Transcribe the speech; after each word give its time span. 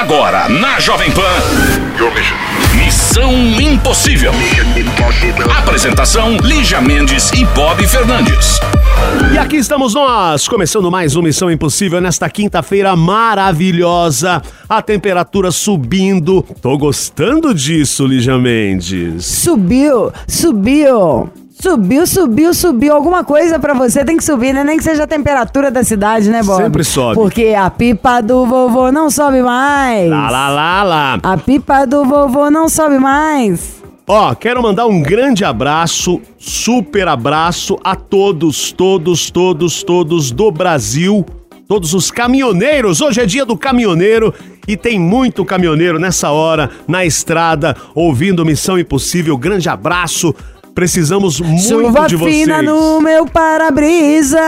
Agora, 0.00 0.48
na 0.48 0.80
Jovem 0.80 1.10
Pan. 1.10 1.20
Missão 2.74 3.30
Impossível. 3.60 4.32
Apresentação: 5.58 6.38
Lígia 6.38 6.80
Mendes 6.80 7.30
e 7.32 7.44
Bob 7.44 7.86
Fernandes. 7.86 8.58
E 9.34 9.36
aqui 9.36 9.56
estamos 9.56 9.92
nós, 9.92 10.48
começando 10.48 10.90
mais 10.90 11.16
uma 11.16 11.24
Missão 11.24 11.50
Impossível 11.50 12.00
nesta 12.00 12.30
quinta-feira 12.30 12.96
maravilhosa. 12.96 14.40
A 14.66 14.80
temperatura 14.80 15.50
subindo. 15.50 16.42
Tô 16.62 16.78
gostando 16.78 17.52
disso, 17.52 18.06
Lígia 18.06 18.38
Mendes. 18.38 19.26
Subiu, 19.26 20.10
subiu. 20.26 21.30
Subiu, 21.62 22.06
subiu, 22.06 22.54
subiu. 22.54 22.94
Alguma 22.94 23.22
coisa 23.22 23.58
pra 23.58 23.74
você 23.74 24.02
tem 24.02 24.16
que 24.16 24.24
subir, 24.24 24.54
né? 24.54 24.64
Nem 24.64 24.78
que 24.78 24.82
seja 24.84 25.04
a 25.04 25.06
temperatura 25.06 25.70
da 25.70 25.84
cidade, 25.84 26.30
né, 26.30 26.42
Bob? 26.42 26.62
Sempre 26.62 26.82
sobe. 26.82 27.14
Porque 27.16 27.54
a 27.56 27.68
pipa 27.68 28.22
do 28.22 28.46
vovô 28.46 28.90
não 28.90 29.10
sobe 29.10 29.42
mais. 29.42 30.08
Lá, 30.08 30.30
lá, 30.30 30.48
lá, 30.48 30.82
lá. 30.82 31.18
A 31.22 31.36
pipa 31.36 31.86
do 31.86 32.04
vovô 32.04 32.50
não 32.50 32.66
sobe 32.66 32.98
mais. 32.98 33.82
Ó, 34.06 34.34
quero 34.34 34.62
mandar 34.62 34.86
um 34.86 35.02
grande 35.02 35.44
abraço, 35.44 36.20
super 36.38 37.06
abraço 37.06 37.78
a 37.84 37.94
todos, 37.94 38.72
todos, 38.72 39.30
todos, 39.30 39.82
todos 39.82 40.30
do 40.32 40.50
Brasil, 40.50 41.24
todos 41.68 41.92
os 41.92 42.10
caminhoneiros. 42.10 43.02
Hoje 43.02 43.20
é 43.20 43.26
dia 43.26 43.44
do 43.44 43.56
caminhoneiro 43.56 44.34
e 44.66 44.76
tem 44.78 44.98
muito 44.98 45.44
caminhoneiro 45.44 45.98
nessa 45.98 46.30
hora 46.30 46.70
na 46.88 47.04
estrada 47.04 47.76
ouvindo 47.94 48.44
Missão 48.46 48.78
Impossível. 48.78 49.36
Grande 49.36 49.68
abraço. 49.68 50.34
Precisamos 50.80 51.38
muito 51.42 51.62
Chuva 51.62 52.08
de 52.08 52.16
vocês. 52.16 52.36
fina 52.36 52.62
no 52.62 53.02
meu 53.02 53.26
para-brisa, 53.26 54.40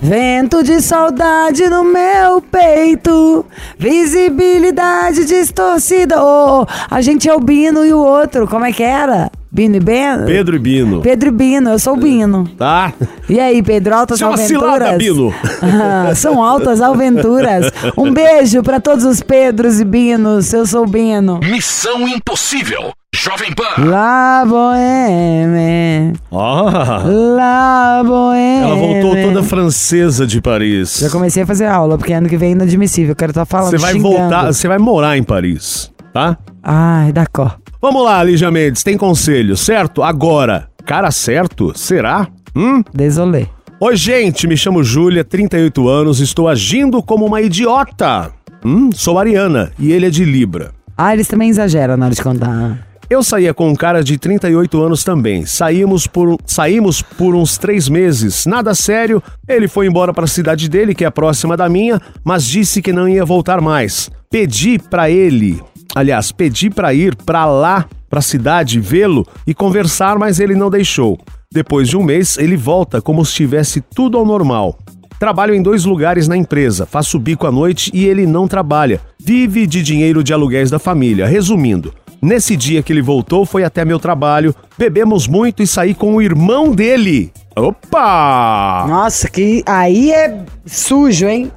vento 0.00 0.62
de 0.62 0.80
saudade 0.80 1.68
no 1.68 1.82
meu 1.82 2.40
peito, 2.40 3.44
visibilidade 3.76 5.24
distorcida. 5.24 6.22
Oh, 6.22 6.64
a 6.88 7.00
gente 7.00 7.28
é 7.28 7.34
o 7.34 7.40
Bino 7.40 7.84
e 7.84 7.92
o 7.92 7.98
outro, 7.98 8.46
como 8.46 8.64
é 8.64 8.72
que 8.72 8.84
era? 8.84 9.28
Bino 9.54 9.76
e 9.76 9.80
Beno? 9.80 10.24
Pedro 10.24 10.56
e 10.56 10.58
Bino. 10.58 11.00
Pedro 11.02 11.28
e 11.28 11.32
Bino, 11.32 11.68
eu 11.70 11.78
sou 11.78 11.92
o 11.92 11.96
Bino. 11.98 12.48
Tá? 12.56 12.90
E 13.28 13.38
aí, 13.38 13.62
Pedro, 13.62 13.94
altas 13.94 14.18
uma 14.22 14.32
aventuras? 14.32 14.48
cilada, 14.88 14.96
Bino. 14.98 15.34
Ah, 15.60 16.14
são 16.14 16.42
altas 16.42 16.80
aventuras. 16.80 17.70
Um 17.98 18.10
beijo 18.14 18.62
pra 18.62 18.80
todos 18.80 19.04
os 19.04 19.20
Pedros 19.20 19.78
e 19.78 19.84
Binos, 19.84 20.54
eu 20.54 20.64
sou 20.66 20.84
o 20.84 20.86
Bino. 20.88 21.38
Missão 21.44 22.08
Impossível. 22.08 22.92
Jovem 23.14 23.52
Pan. 23.52 23.84
La 23.90 24.42
Boheme, 24.46 26.14
Ah, 26.32 27.02
La 27.04 28.02
Boheme. 28.02 28.62
ela 28.64 28.74
voltou 28.74 29.22
toda 29.22 29.42
francesa 29.42 30.26
de 30.26 30.40
Paris. 30.40 30.96
Já 30.98 31.10
comecei 31.10 31.42
a 31.42 31.46
fazer 31.46 31.66
aula, 31.66 31.98
porque 31.98 32.14
ano 32.14 32.26
que 32.26 32.38
vem 32.38 32.48
é 32.48 32.52
inadmissível. 32.52 33.12
Eu 33.12 33.16
quero 33.16 33.32
estar 33.32 33.44
falando, 33.44 33.70
Você 33.72 33.76
vai 33.78 33.92
xingando. 33.92 34.16
voltar, 34.16 34.46
você 34.50 34.66
vai 34.66 34.78
morar 34.78 35.18
em 35.18 35.22
Paris, 35.22 35.92
tá? 36.10 36.38
Ai, 36.62 37.12
da 37.12 37.26
cor. 37.26 37.58
Vamos 37.82 38.04
lá, 38.04 38.22
Lígia 38.22 38.48
Mendes, 38.48 38.84
tem 38.84 38.96
conselho, 38.96 39.56
certo? 39.56 40.04
Agora, 40.04 40.68
cara 40.86 41.10
certo? 41.10 41.76
Será? 41.76 42.28
Hum? 42.54 42.80
Desolê. 42.94 43.48
Oi, 43.80 43.96
gente, 43.96 44.46
me 44.46 44.56
chamo 44.56 44.84
Júlia, 44.84 45.24
38 45.24 45.88
anos, 45.88 46.20
estou 46.20 46.48
agindo 46.48 47.02
como 47.02 47.26
uma 47.26 47.42
idiota. 47.42 48.30
Hum, 48.64 48.90
sou 48.94 49.18
Ariana 49.18 49.72
e 49.80 49.90
ele 49.90 50.06
é 50.06 50.10
de 50.10 50.24
Libra. 50.24 50.70
Ah, 50.96 51.12
eles 51.12 51.26
também 51.26 51.48
exageram 51.48 51.96
na 51.96 52.06
hora 52.06 52.14
de 52.14 52.22
contar. 52.22 52.86
Eu 53.10 53.20
saía 53.20 53.52
com 53.52 53.68
um 53.68 53.74
cara 53.74 54.00
de 54.04 54.16
38 54.16 54.80
anos 54.80 55.02
também. 55.02 55.44
Saímos 55.44 56.06
por, 56.06 56.38
saímos 56.46 57.02
por 57.02 57.34
uns 57.34 57.58
três 57.58 57.88
meses. 57.88 58.46
Nada 58.46 58.76
sério. 58.76 59.20
Ele 59.48 59.66
foi 59.66 59.88
embora 59.88 60.14
para 60.14 60.24
a 60.24 60.28
cidade 60.28 60.68
dele, 60.68 60.94
que 60.94 61.04
é 61.04 61.10
próxima 61.10 61.56
da 61.56 61.68
minha, 61.68 62.00
mas 62.22 62.46
disse 62.46 62.80
que 62.80 62.92
não 62.92 63.08
ia 63.08 63.24
voltar 63.24 63.60
mais. 63.60 64.08
Pedi 64.30 64.78
para 64.78 65.10
ele, 65.10 65.60
aliás, 65.94 66.32
pedi 66.32 66.70
para 66.70 66.92
ir 66.94 67.14
para 67.16 67.44
lá, 67.46 67.86
para 68.08 68.18
a 68.18 68.22
cidade, 68.22 68.80
vê-lo 68.80 69.26
e 69.46 69.54
conversar, 69.54 70.18
mas 70.18 70.40
ele 70.40 70.54
não 70.54 70.70
deixou. 70.70 71.18
Depois 71.50 71.88
de 71.88 71.96
um 71.96 72.02
mês, 72.02 72.38
ele 72.38 72.56
volta 72.56 73.00
como 73.00 73.24
se 73.24 73.32
estivesse 73.32 73.80
tudo 73.80 74.16
ao 74.16 74.24
normal. 74.24 74.78
Trabalho 75.18 75.54
em 75.54 75.62
dois 75.62 75.84
lugares 75.84 76.26
na 76.26 76.36
empresa, 76.36 76.84
faço 76.84 77.18
bico 77.18 77.46
à 77.46 77.52
noite 77.52 77.90
e 77.94 78.06
ele 78.06 78.26
não 78.26 78.48
trabalha. 78.48 79.00
Vive 79.20 79.66
de 79.66 79.82
dinheiro 79.82 80.24
de 80.24 80.32
aluguéis 80.32 80.70
da 80.70 80.80
família. 80.80 81.26
Resumindo, 81.26 81.94
nesse 82.20 82.56
dia 82.56 82.82
que 82.82 82.92
ele 82.92 83.02
voltou, 83.02 83.46
foi 83.46 83.62
até 83.62 83.84
meu 83.84 84.00
trabalho, 84.00 84.54
bebemos 84.76 85.28
muito 85.28 85.62
e 85.62 85.66
saí 85.66 85.94
com 85.94 86.16
o 86.16 86.22
irmão 86.22 86.74
dele. 86.74 87.30
Opa! 87.54 88.86
Nossa, 88.88 89.28
que 89.28 89.62
aí 89.66 90.10
é 90.10 90.42
sujo, 90.66 91.28
hein? 91.28 91.52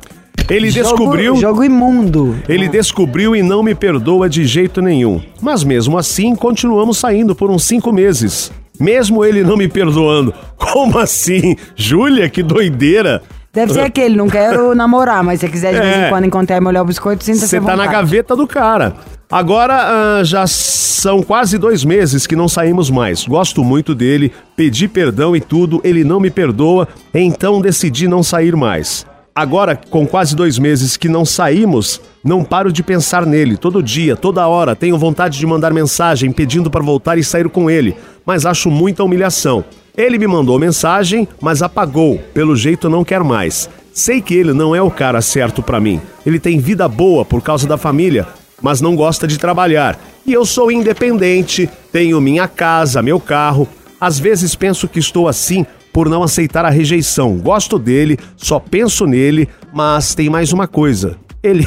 Ele 0.49 0.69
Jogo- 0.69 0.89
descobriu. 0.89 1.35
Jogo 1.37 1.63
imundo. 1.63 2.35
Ele 2.47 2.67
descobriu 2.67 3.35
e 3.35 3.41
não 3.41 3.63
me 3.63 3.73
perdoa 3.73 4.29
de 4.29 4.45
jeito 4.45 4.81
nenhum. 4.81 5.21
Mas 5.41 5.63
mesmo 5.63 5.97
assim, 5.97 6.35
continuamos 6.35 6.97
saindo 6.97 7.35
por 7.35 7.49
uns 7.49 7.63
cinco 7.63 7.91
meses. 7.91 8.51
Mesmo 8.79 9.23
ele 9.25 9.43
não 9.43 9.57
me 9.57 9.67
perdoando. 9.67 10.33
Como 10.57 10.99
assim? 10.99 11.55
Júlia, 11.75 12.29
que 12.29 12.43
doideira! 12.43 13.21
Deve 13.53 13.71
ser 13.71 13.79
aquele, 13.81 14.17
não 14.17 14.27
quero 14.27 14.75
namorar, 14.75 15.23
mas 15.23 15.39
se 15.39 15.47
quiser 15.47 15.73
de 15.73 15.79
vez 15.79 15.95
É. 15.95 16.07
em 16.07 16.09
quando 16.09 16.25
encontrar 16.25 16.57
e 16.57 16.59
molhar 16.59 16.83
o 16.83 16.85
biscoito, 16.85 17.23
sinta-se 17.23 17.47
Você 17.47 17.61
tá 17.61 17.73
na 17.73 17.87
gaveta 17.87 18.35
do 18.35 18.45
cara. 18.45 18.93
Agora 19.31 20.19
ah, 20.19 20.23
já 20.25 20.45
são 20.45 21.23
quase 21.23 21.57
dois 21.57 21.85
meses 21.85 22.27
que 22.27 22.35
não 22.35 22.49
saímos 22.49 22.89
mais. 22.89 23.25
Gosto 23.25 23.63
muito 23.63 23.95
dele, 23.95 24.33
pedi 24.57 24.89
perdão 24.89 25.33
e 25.37 25.39
tudo, 25.39 25.79
ele 25.85 26.03
não 26.03 26.19
me 26.19 26.29
perdoa, 26.29 26.85
então 27.13 27.61
decidi 27.61 28.09
não 28.09 28.21
sair 28.21 28.57
mais. 28.57 29.05
Agora, 29.37 29.75
com 29.75 30.07
quase 30.07 30.33
dois 30.33 30.57
meses 30.57 30.95
que 30.95 31.09
não 31.09 31.25
saímos, 31.25 31.99
não 32.23 32.41
paro 32.41 32.71
de 32.71 32.81
pensar 32.81 33.25
nele. 33.25 33.57
Todo 33.57 33.83
dia, 33.83 34.15
toda 34.15 34.47
hora, 34.47 34.77
tenho 34.77 34.97
vontade 34.97 35.37
de 35.37 35.45
mandar 35.45 35.73
mensagem 35.73 36.31
pedindo 36.31 36.71
para 36.71 36.81
voltar 36.81 37.17
e 37.17 37.23
sair 37.23 37.49
com 37.49 37.69
ele, 37.69 37.97
mas 38.25 38.45
acho 38.45 38.71
muita 38.71 39.03
humilhação. 39.03 39.65
Ele 39.97 40.17
me 40.17 40.25
mandou 40.25 40.57
mensagem, 40.57 41.27
mas 41.41 41.61
apagou. 41.61 42.17
Pelo 42.33 42.55
jeito 42.55 42.89
não 42.89 43.03
quer 43.03 43.25
mais. 43.25 43.69
Sei 43.91 44.21
que 44.21 44.33
ele 44.33 44.53
não 44.53 44.73
é 44.73 44.81
o 44.81 44.89
cara 44.89 45.21
certo 45.21 45.61
pra 45.61 45.81
mim. 45.81 45.99
Ele 46.25 46.39
tem 46.39 46.57
vida 46.57 46.87
boa 46.87 47.25
por 47.25 47.41
causa 47.41 47.67
da 47.67 47.75
família, 47.75 48.25
mas 48.61 48.79
não 48.79 48.95
gosta 48.95 49.27
de 49.27 49.37
trabalhar. 49.37 49.99
E 50.25 50.31
eu 50.31 50.45
sou 50.45 50.71
independente, 50.71 51.69
tenho 51.91 52.21
minha 52.21 52.47
casa, 52.47 53.01
meu 53.01 53.19
carro. 53.19 53.67
Às 53.99 54.17
vezes 54.17 54.55
penso 54.55 54.87
que 54.87 54.99
estou 54.99 55.27
assim 55.27 55.65
por 55.95 56.09
não 56.09 56.23
aceitar 56.23 56.65
a 56.65 56.69
rejeição. 56.69 57.37
Gosto 57.37 57.79
dele, 57.79 58.19
só 58.35 58.59
penso 58.59 59.05
nele, 59.05 59.47
mas 59.73 60.13
tem 60.13 60.29
mais 60.29 60.51
uma 60.51 60.67
coisa. 60.67 61.15
Ele. 61.41 61.65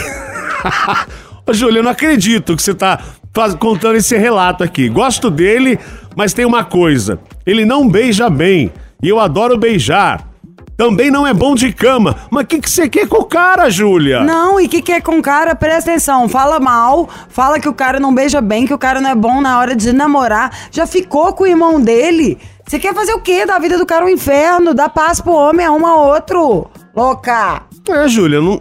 Ô, 1.48 1.54
Júlio, 1.54 1.78
eu 1.78 1.82
não 1.82 1.92
acredito 1.92 2.54
que 2.54 2.62
você 2.62 2.74
tá 2.74 3.00
contando 3.58 3.96
esse 3.96 4.18
relato 4.18 4.62
aqui. 4.62 4.86
Gosto 4.90 5.30
dele, 5.30 5.78
mas 6.14 6.34
tem 6.34 6.44
uma 6.44 6.62
coisa. 6.62 7.18
Ele 7.46 7.64
não 7.64 7.88
beija 7.88 8.28
bem. 8.28 8.70
E 9.02 9.08
eu 9.08 9.18
adoro 9.18 9.56
beijar. 9.56 10.28
Também 10.76 11.10
não 11.10 11.26
é 11.26 11.32
bom 11.32 11.54
de 11.54 11.72
cama. 11.72 12.14
Mas 12.30 12.44
o 12.44 12.46
que, 12.46 12.60
que 12.60 12.70
você 12.70 12.88
quer 12.88 13.08
com 13.08 13.22
o 13.22 13.24
cara, 13.24 13.70
Júlia? 13.70 14.22
Não, 14.22 14.60
e 14.60 14.66
o 14.66 14.68
que, 14.68 14.82
que 14.82 14.92
é 14.92 15.00
com 15.00 15.18
o 15.18 15.22
cara? 15.22 15.54
Presta 15.56 15.90
atenção. 15.90 16.28
Fala 16.28 16.60
mal, 16.60 17.08
fala 17.30 17.58
que 17.58 17.68
o 17.68 17.72
cara 17.72 17.98
não 17.98 18.14
beija 18.14 18.42
bem, 18.42 18.66
que 18.66 18.74
o 18.74 18.78
cara 18.78 19.00
não 19.00 19.10
é 19.10 19.14
bom 19.14 19.40
na 19.40 19.58
hora 19.58 19.74
de 19.74 19.90
namorar. 19.90 20.56
Já 20.70 20.86
ficou 20.86 21.32
com 21.32 21.44
o 21.44 21.46
irmão 21.46 21.80
dele? 21.80 22.38
Você 22.68 22.78
quer 22.78 22.94
fazer 22.94 23.14
o 23.14 23.20
quê? 23.20 23.46
Da 23.46 23.58
vida 23.58 23.78
do 23.78 23.86
cara 23.86 24.04
um 24.04 24.10
inferno? 24.10 24.74
Dá 24.74 24.90
paz 24.90 25.22
pro 25.22 25.32
homem, 25.32 25.64
arruma 25.64 25.96
outro. 25.96 26.66
Louca. 26.94 27.62
É, 27.88 28.06
Júlia, 28.06 28.42
não... 28.42 28.60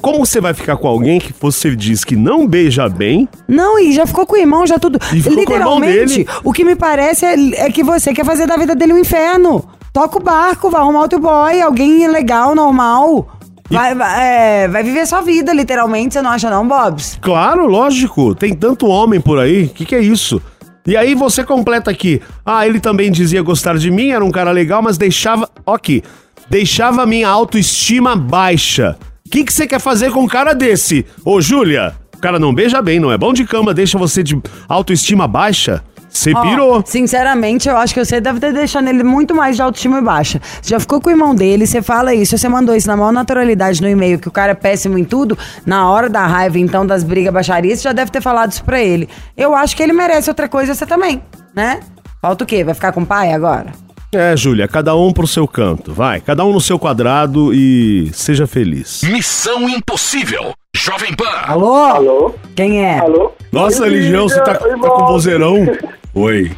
como 0.00 0.24
você 0.24 0.40
vai 0.40 0.54
ficar 0.54 0.76
com 0.76 0.86
alguém 0.86 1.18
que 1.18 1.34
você 1.40 1.74
diz 1.74 2.04
que 2.04 2.14
não 2.14 2.46
beija 2.46 2.88
bem? 2.88 3.28
Não, 3.48 3.76
e 3.76 3.92
já 3.92 4.06
ficou 4.06 4.24
com 4.24 4.34
o 4.34 4.38
irmão, 4.38 4.64
já 4.68 4.78
tudo. 4.78 5.00
E 5.12 5.20
ficou 5.20 5.44
com 5.44 5.52
o 5.52 5.56
irmão 5.56 5.80
Literalmente, 5.80 6.24
dele. 6.24 6.28
o 6.44 6.52
que 6.52 6.62
me 6.62 6.76
parece 6.76 7.26
é, 7.26 7.64
é 7.66 7.70
que 7.72 7.82
você 7.82 8.14
quer 8.14 8.24
fazer 8.24 8.46
da 8.46 8.56
vida 8.56 8.76
dele 8.76 8.92
um 8.92 8.98
inferno. 8.98 9.68
Toca 9.92 10.18
o 10.18 10.22
barco, 10.22 10.70
vai 10.70 10.80
arrumar 10.80 11.00
outro 11.00 11.18
boy, 11.18 11.60
alguém 11.60 12.06
legal, 12.06 12.54
normal. 12.54 13.26
Vai, 13.68 13.96
vai, 13.96 14.62
é, 14.64 14.68
vai 14.68 14.84
viver 14.84 15.06
sua 15.08 15.22
vida, 15.22 15.52
literalmente, 15.52 16.14
você 16.14 16.22
não 16.22 16.30
acha 16.30 16.48
não, 16.48 16.66
Bobs? 16.66 17.18
Claro, 17.20 17.66
lógico. 17.66 18.32
Tem 18.32 18.54
tanto 18.54 18.86
homem 18.86 19.20
por 19.20 19.40
aí. 19.40 19.64
O 19.64 19.68
que, 19.70 19.84
que 19.84 19.94
é 19.96 20.00
isso? 20.00 20.40
E 20.86 20.96
aí 20.96 21.14
você 21.14 21.44
completa 21.44 21.90
aqui. 21.90 22.20
Ah, 22.44 22.66
ele 22.66 22.80
também 22.80 23.10
dizia 23.10 23.42
gostar 23.42 23.76
de 23.76 23.90
mim, 23.90 24.10
era 24.10 24.24
um 24.24 24.30
cara 24.30 24.50
legal, 24.50 24.82
mas 24.82 24.96
deixava. 24.96 25.48
Aqui. 25.66 26.02
Deixava 26.48 27.06
minha 27.06 27.28
autoestima 27.28 28.16
baixa. 28.16 28.96
O 29.24 29.30
que, 29.30 29.44
que 29.44 29.52
você 29.52 29.66
quer 29.66 29.78
fazer 29.78 30.10
com 30.10 30.22
um 30.22 30.26
cara 30.26 30.52
desse? 30.52 31.06
Ô, 31.24 31.40
Júlia, 31.40 31.94
o 32.16 32.18
cara 32.18 32.38
não 32.38 32.52
beija 32.52 32.82
bem, 32.82 32.98
não 32.98 33.12
é 33.12 33.16
bom 33.16 33.32
de 33.32 33.44
cama, 33.44 33.72
deixa 33.72 33.96
você 33.96 34.22
de 34.22 34.40
autoestima 34.68 35.28
baixa? 35.28 35.84
Você 36.10 36.34
pirou. 36.34 36.82
Sinceramente, 36.84 37.68
eu 37.68 37.76
acho 37.76 37.94
que 37.94 38.04
você 38.04 38.20
deve 38.20 38.40
ter 38.40 38.52
deixado 38.52 38.88
ele 38.88 39.02
muito 39.02 39.34
mais 39.34 39.56
de 39.56 39.62
autoestima 39.62 40.02
baixa. 40.02 40.40
Você 40.60 40.70
já 40.70 40.80
ficou 40.80 41.00
com 41.00 41.08
o 41.08 41.12
irmão 41.12 41.34
dele, 41.34 41.66
você 41.66 41.80
fala 41.80 42.14
isso, 42.14 42.36
você 42.36 42.48
mandou 42.48 42.74
isso 42.74 42.88
na 42.88 42.96
maior 42.96 43.12
naturalidade 43.12 43.80
no 43.80 43.88
e-mail, 43.88 44.18
que 44.18 44.28
o 44.28 44.32
cara 44.32 44.52
é 44.52 44.54
péssimo 44.54 44.98
em 44.98 45.04
tudo, 45.04 45.38
na 45.64 45.88
hora 45.88 46.08
da 46.08 46.26
raiva, 46.26 46.58
então, 46.58 46.84
das 46.84 47.04
brigas 47.04 47.32
baixarias, 47.32 47.78
você 47.78 47.84
já 47.84 47.92
deve 47.92 48.10
ter 48.10 48.20
falado 48.20 48.52
isso 48.52 48.64
pra 48.64 48.82
ele. 48.82 49.08
Eu 49.36 49.54
acho 49.54 49.76
que 49.76 49.82
ele 49.82 49.92
merece 49.92 50.28
outra 50.28 50.48
coisa, 50.48 50.74
você 50.74 50.84
também, 50.84 51.22
né? 51.54 51.80
Falta 52.20 52.44
o 52.44 52.46
quê? 52.46 52.64
Vai 52.64 52.74
ficar 52.74 52.92
com 52.92 53.02
o 53.02 53.06
pai 53.06 53.32
agora? 53.32 53.72
É, 54.12 54.36
Júlia, 54.36 54.66
cada 54.66 54.96
um 54.96 55.12
pro 55.12 55.26
seu 55.26 55.46
canto, 55.46 55.92
vai. 55.94 56.20
Cada 56.20 56.44
um 56.44 56.52
no 56.52 56.60
seu 56.60 56.78
quadrado 56.78 57.54
e 57.54 58.10
seja 58.12 58.44
feliz. 58.44 59.02
Missão 59.04 59.68
Impossível. 59.68 60.52
Jovem 60.74 61.14
Pan. 61.14 61.30
Alô? 61.44 61.74
Alô? 61.74 62.34
Quem 62.56 62.84
é? 62.84 62.98
Alô? 62.98 63.32
Nossa, 63.52 63.84
Oi, 63.84 63.90
Ligião, 63.90 64.28
você 64.28 64.40
tá, 64.40 64.54
tá 64.54 64.76
com 64.76 65.06
vozeirão? 65.06 65.58
Oi. 66.14 66.50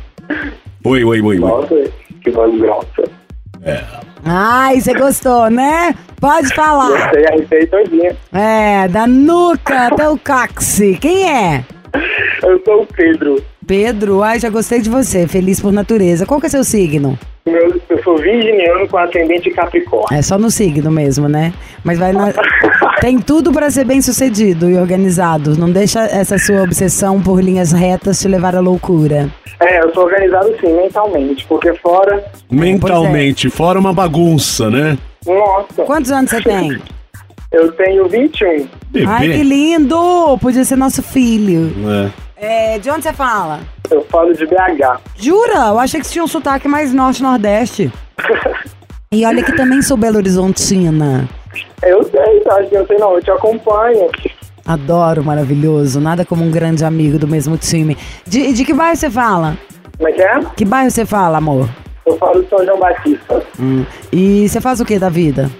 Oi, 0.85 1.05
oi, 1.05 1.21
oi, 1.21 1.23
oi. 1.23 1.39
Nossa, 1.39 1.75
que 2.23 2.31
voz 2.31 2.59
grossa. 2.61 3.03
Ai, 4.25 4.81
você 4.81 4.95
gostou, 4.95 5.51
né? 5.51 5.95
Pode 6.21 6.49
falar. 6.55 6.89
Gostei, 6.91 7.27
arrepei 7.27 7.67
todinha. 7.67 8.17
É, 8.33 8.89
da 8.89 9.07
nuca 9.07 9.89
até 9.89 10.09
o 10.09 10.19
caxe. 10.19 10.97
Quem 11.01 11.29
é? 11.31 11.65
Eu 12.43 12.61
sou 12.65 12.83
o 12.83 12.87
Pedro. 12.87 13.43
Pedro, 13.67 14.23
ai, 14.23 14.39
já 14.41 14.49
gostei 14.49 14.81
de 14.81 14.89
você. 14.91 15.27
Feliz 15.29 15.61
por 15.61 15.73
natureza. 15.73 16.25
Qual 16.27 16.41
que 16.41 16.47
é 16.47 16.49
seu 16.49 16.65
signo? 16.65 17.19
Meu- 17.47 17.81
eu 17.91 18.03
sou 18.03 18.17
virginiano 18.17 18.89
com 18.89 18.97
ascendente 18.99 19.51
Capricórnio. 19.51 20.17
É 20.17 20.23
só 20.23 20.39
no 20.39 20.51
signo 20.51 20.91
mesmo, 20.91 21.29
né? 21.29 21.53
Mas 21.85 21.99
vai 21.99 22.13
na... 22.13 22.29
Tem 23.03 23.19
tudo 23.19 23.51
pra 23.51 23.69
ser 23.69 23.85
bem 23.85 24.01
sucedido 24.01 24.71
e 24.71 24.79
organizado. 24.79 25.59
Não 25.59 25.69
deixa 25.69 26.03
essa 26.03 26.39
sua 26.39 26.63
obsessão 26.63 27.21
por 27.21 27.43
linhas 27.43 27.73
retas 27.73 28.21
te 28.21 28.29
levar 28.29 28.55
à 28.55 28.61
loucura. 28.61 29.29
É, 29.59 29.83
eu 29.83 29.93
sou 29.93 30.05
organizado 30.05 30.55
sim, 30.61 30.73
mentalmente, 30.73 31.45
porque 31.47 31.75
fora. 31.79 32.25
Mentalmente, 32.49 33.51
fora 33.51 33.81
uma 33.81 33.93
bagunça, 33.93 34.71
né? 34.71 34.97
Nossa, 35.27 35.83
Quantos 35.83 36.13
anos 36.13 36.31
você 36.31 36.43
tem? 36.43 36.81
eu 37.51 37.73
tenho 37.73 38.09
21. 38.09 38.69
Bebê. 38.93 39.07
Ai, 39.09 39.33
que 39.33 39.43
lindo! 39.43 40.39
Podia 40.41 40.65
ser 40.65 40.77
nosso 40.77 41.03
filho. 41.03 41.73
É. 42.39 42.75
É, 42.75 42.79
de 42.79 42.89
onde 42.89 43.03
você 43.03 43.13
fala? 43.13 43.59
Eu 43.91 44.05
falo 44.05 44.33
de 44.33 44.47
BH. 44.47 45.01
Jura? 45.17 45.71
Eu 45.71 45.79
achei 45.81 45.99
que 45.99 46.07
você 46.07 46.13
tinha 46.13 46.25
um 46.25 46.29
sotaque 46.29 46.69
mais 46.69 46.95
norte-nordeste. 46.95 47.91
E 49.15 49.27
olha 49.27 49.43
que 49.43 49.53
também 49.53 49.83
sou 49.83 49.95
Belo 49.95 50.17
Horizontina. 50.17 51.29
Eu 51.83 52.03
sei, 52.05 52.41
tá? 52.41 52.61
Eu 52.71 52.87
sei 52.87 52.99
não, 52.99 53.15
eu 53.15 53.23
te 53.23 53.31
acompanho. 53.31 54.09
Adoro, 54.65 55.25
maravilhoso. 55.25 56.01
Nada 56.01 56.25
como 56.25 56.45
um 56.45 56.51
grande 56.51 56.85
amigo 56.85 57.19
do 57.19 57.27
mesmo 57.27 57.57
time. 57.57 57.97
De, 58.27 58.53
de 58.53 58.65
que 58.65 58.73
bairro 58.73 58.97
você 58.97 59.11
fala? 59.11 59.57
Como 59.97 60.09
é 60.09 60.13
que 60.13 60.23
é? 60.23 60.41
Que 60.57 60.65
bairro 60.65 60.91
você 60.91 61.05
fala, 61.05 61.39
amor? 61.39 61.69
Eu 62.07 62.17
falo 62.19 62.43
de 62.43 62.49
São 62.49 62.65
João 62.65 62.79
Batista. 62.79 63.43
Hum. 63.61 63.85
E 64.13 64.49
você 64.49 64.61
faz 64.61 64.81
o 64.81 64.85
que 64.85 64.99
da 64.99 65.09
vida? 65.09 65.51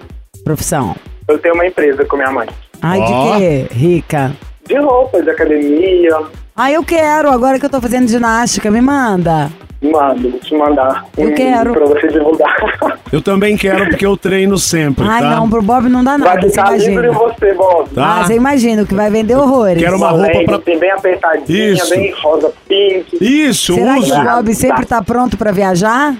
Profissão? 0.45 0.95
Eu 1.29 1.39
tenho 1.39 1.55
uma 1.55 1.67
empresa 1.67 2.05
com 2.05 2.17
minha 2.17 2.31
mãe. 2.31 2.49
Ai, 2.81 2.99
Ó. 3.01 3.05
de 3.07 3.39
quê? 3.39 3.67
Rica. 3.73 4.33
De 4.67 4.77
roupas, 4.79 5.25
de 5.25 5.31
academia. 5.31 6.19
Ai, 6.55 6.77
eu 6.77 6.85
quero, 6.85 7.31
agora 7.31 7.59
que 7.59 7.65
eu 7.65 7.71
tô 7.71 7.81
fazendo 7.81 8.07
ginástica, 8.09 8.71
me 8.71 8.81
manda. 8.81 9.51
Mando, 9.83 10.31
vou 10.31 10.39
te 10.39 10.55
mandar. 10.55 11.07
Eu 11.17 11.29
um 11.31 11.35
quero. 11.35 11.73
Pra 11.73 11.87
você 11.87 12.07
divulgar. 12.09 12.55
Eu 13.11 13.21
também 13.21 13.59
quero 13.59 13.91
porque 13.91 14.07
eu 14.07 14.17
treino 14.17 14.57
sempre, 14.57 15.07
Ai, 15.07 15.21
tá? 15.21 15.37
não, 15.37 15.51
pro 15.51 15.61
Bob 15.61 15.87
não 15.87 16.03
dá 16.03 16.17
Vai 16.17 16.37
nada, 16.37 16.41
você 16.41 16.49
ficar 16.51 16.79
livre 16.79 17.11
você, 17.11 17.53
Bob. 17.53 17.91
Tá. 17.91 18.21
Ah, 18.21 18.25
você 18.25 18.35
imagina, 18.35 18.85
o 18.85 18.87
que 18.87 18.95
vai 18.95 19.11
vender 19.11 19.37
horrores. 19.37 19.83
Quero 19.83 19.99
uma 19.99 20.09
roupa 20.09 20.45
pra... 20.47 20.59
Tem 20.61 20.79
bem 20.79 20.91
apertadinha, 20.91 21.73
Isso. 21.75 21.91
bem 21.91 22.11
rosa 22.13 22.51
pink. 22.67 23.19
Isso, 23.21 23.75
Será 23.75 24.01
que 24.01 24.11
o 24.11 24.25
Bob 24.25 24.55
sempre 24.55 24.87
tá 24.87 25.03
pronto 25.03 25.37
pra 25.37 25.53
viajar? 25.53 26.15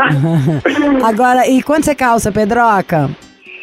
Agora, 1.04 1.46
e 1.46 1.62
quanto 1.62 1.84
você 1.84 1.94
calça, 1.94 2.32
Pedroca? 2.32 3.10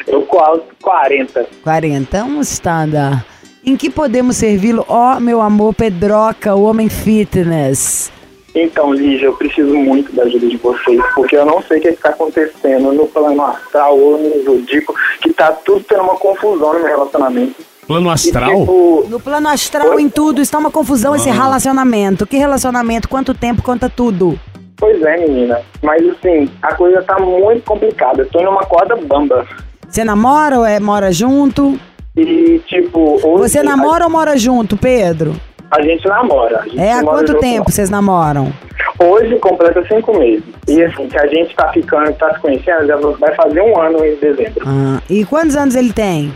Eu 0.06 0.22
quase 0.22 0.62
40. 0.84 1.48
40, 1.64 2.24
um 2.26 2.42
standard. 2.42 3.26
Em 3.64 3.76
que 3.78 3.90
podemos 3.90 4.38
servi-lo? 4.38 4.84
Ó, 4.88 5.20
meu 5.20 5.40
amor, 5.42 5.74
Pedroca, 5.74 6.56
o 6.56 6.64
homem 6.64 6.90
fitness. 6.90 8.12
Então, 8.54 8.94
Lígia, 8.94 9.28
eu 9.28 9.34
preciso 9.34 9.74
muito 9.76 10.14
da 10.14 10.24
ajuda 10.24 10.48
de 10.48 10.58
vocês, 10.58 11.00
porque 11.16 11.38
eu 11.38 11.46
não 11.46 11.62
sei 11.62 11.78
o 11.78 11.82
que 11.82 11.88
está 11.90 12.10
acontecendo 12.10 12.92
no 12.92 13.08
plano 13.08 13.42
astral 13.46 13.98
ou 13.98 14.18
no 14.18 14.44
zodíaco, 14.44 14.94
que 15.22 15.32
tá 15.32 15.52
tudo 15.54 15.86
tendo 15.88 16.02
uma 16.04 16.16
confusão 16.18 16.74
no 16.74 16.80
meu 16.80 16.88
relacionamento. 16.88 17.56
Plano 17.88 18.10
E, 18.10 18.14
astral? 18.14 18.60
tipo, 18.60 19.06
No 19.10 19.20
plano 19.20 19.48
astral, 19.48 19.92
Oi? 19.96 20.02
em 20.02 20.10
tudo, 20.10 20.42
está 20.42 20.58
uma 20.58 20.72
confusão 20.72 21.14
Ah. 21.14 21.16
esse 21.18 21.30
relacionamento. 21.30 22.26
Que 22.28 22.38
relacionamento? 22.38 23.08
Quanto 23.08 23.34
tempo? 23.34 23.62
Conta 23.62 23.90
tudo. 23.90 24.38
pois 24.78 25.00
é, 25.04 25.18
menina. 25.28 25.62
Mas 25.84 26.02
assim, 26.10 26.50
a 26.62 26.74
coisa 26.74 27.04
tá 27.04 27.20
muito 27.20 27.64
complicada. 27.64 28.24
Eu 28.24 28.30
tô 28.30 28.42
numa 28.42 28.64
corda 28.66 28.96
bamba. 28.96 29.46
Você 29.88 30.04
namora 30.04 30.58
ou 30.58 30.66
é, 30.66 30.80
mora 30.80 31.12
junto? 31.12 31.80
E, 32.16 32.60
tipo, 32.68 33.20
hoje 33.26 33.50
Você 33.50 33.64
namora 33.64 34.06
ou 34.06 34.10
mora 34.10 34.38
junto, 34.38 34.76
Pedro? 34.76 35.34
A, 35.70 35.78
a 35.78 35.82
gente 35.82 36.06
namora. 36.08 36.60
A 36.60 36.64
gente 36.64 36.80
É 36.80 36.94
há 36.94 37.04
quanto 37.04 37.40
tempo 37.40 37.72
vocês 37.72 37.90
namoram? 37.90 38.52
Hoje 39.00 39.38
completa 39.38 39.84
cinco 39.88 40.18
meses. 40.18 40.44
E 40.68 40.84
assim, 40.84 41.08
que 41.08 41.18
a 41.18 41.28
gente 41.28 41.56
tá 41.56 41.72
ficando, 41.72 42.12
tá 42.14 42.34
se 42.34 42.40
conhecendo, 42.42 42.86
já 42.86 42.98
vai 42.98 43.34
fazer 43.36 43.62
um 43.62 43.80
ano 43.80 44.06
em 44.06 44.16
dezembro. 44.16 44.64
Ah, 44.66 45.02
e 45.10 45.24
quantos 45.26 45.56
anos 45.56 45.76
ele 45.76 45.94
tem? 45.94 46.34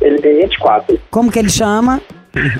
Ele 0.00 0.18
tem 0.18 0.36
24. 0.42 0.98
Como 1.10 1.30
que 1.32 1.38
ele 1.38 1.50
chama? 1.50 2.00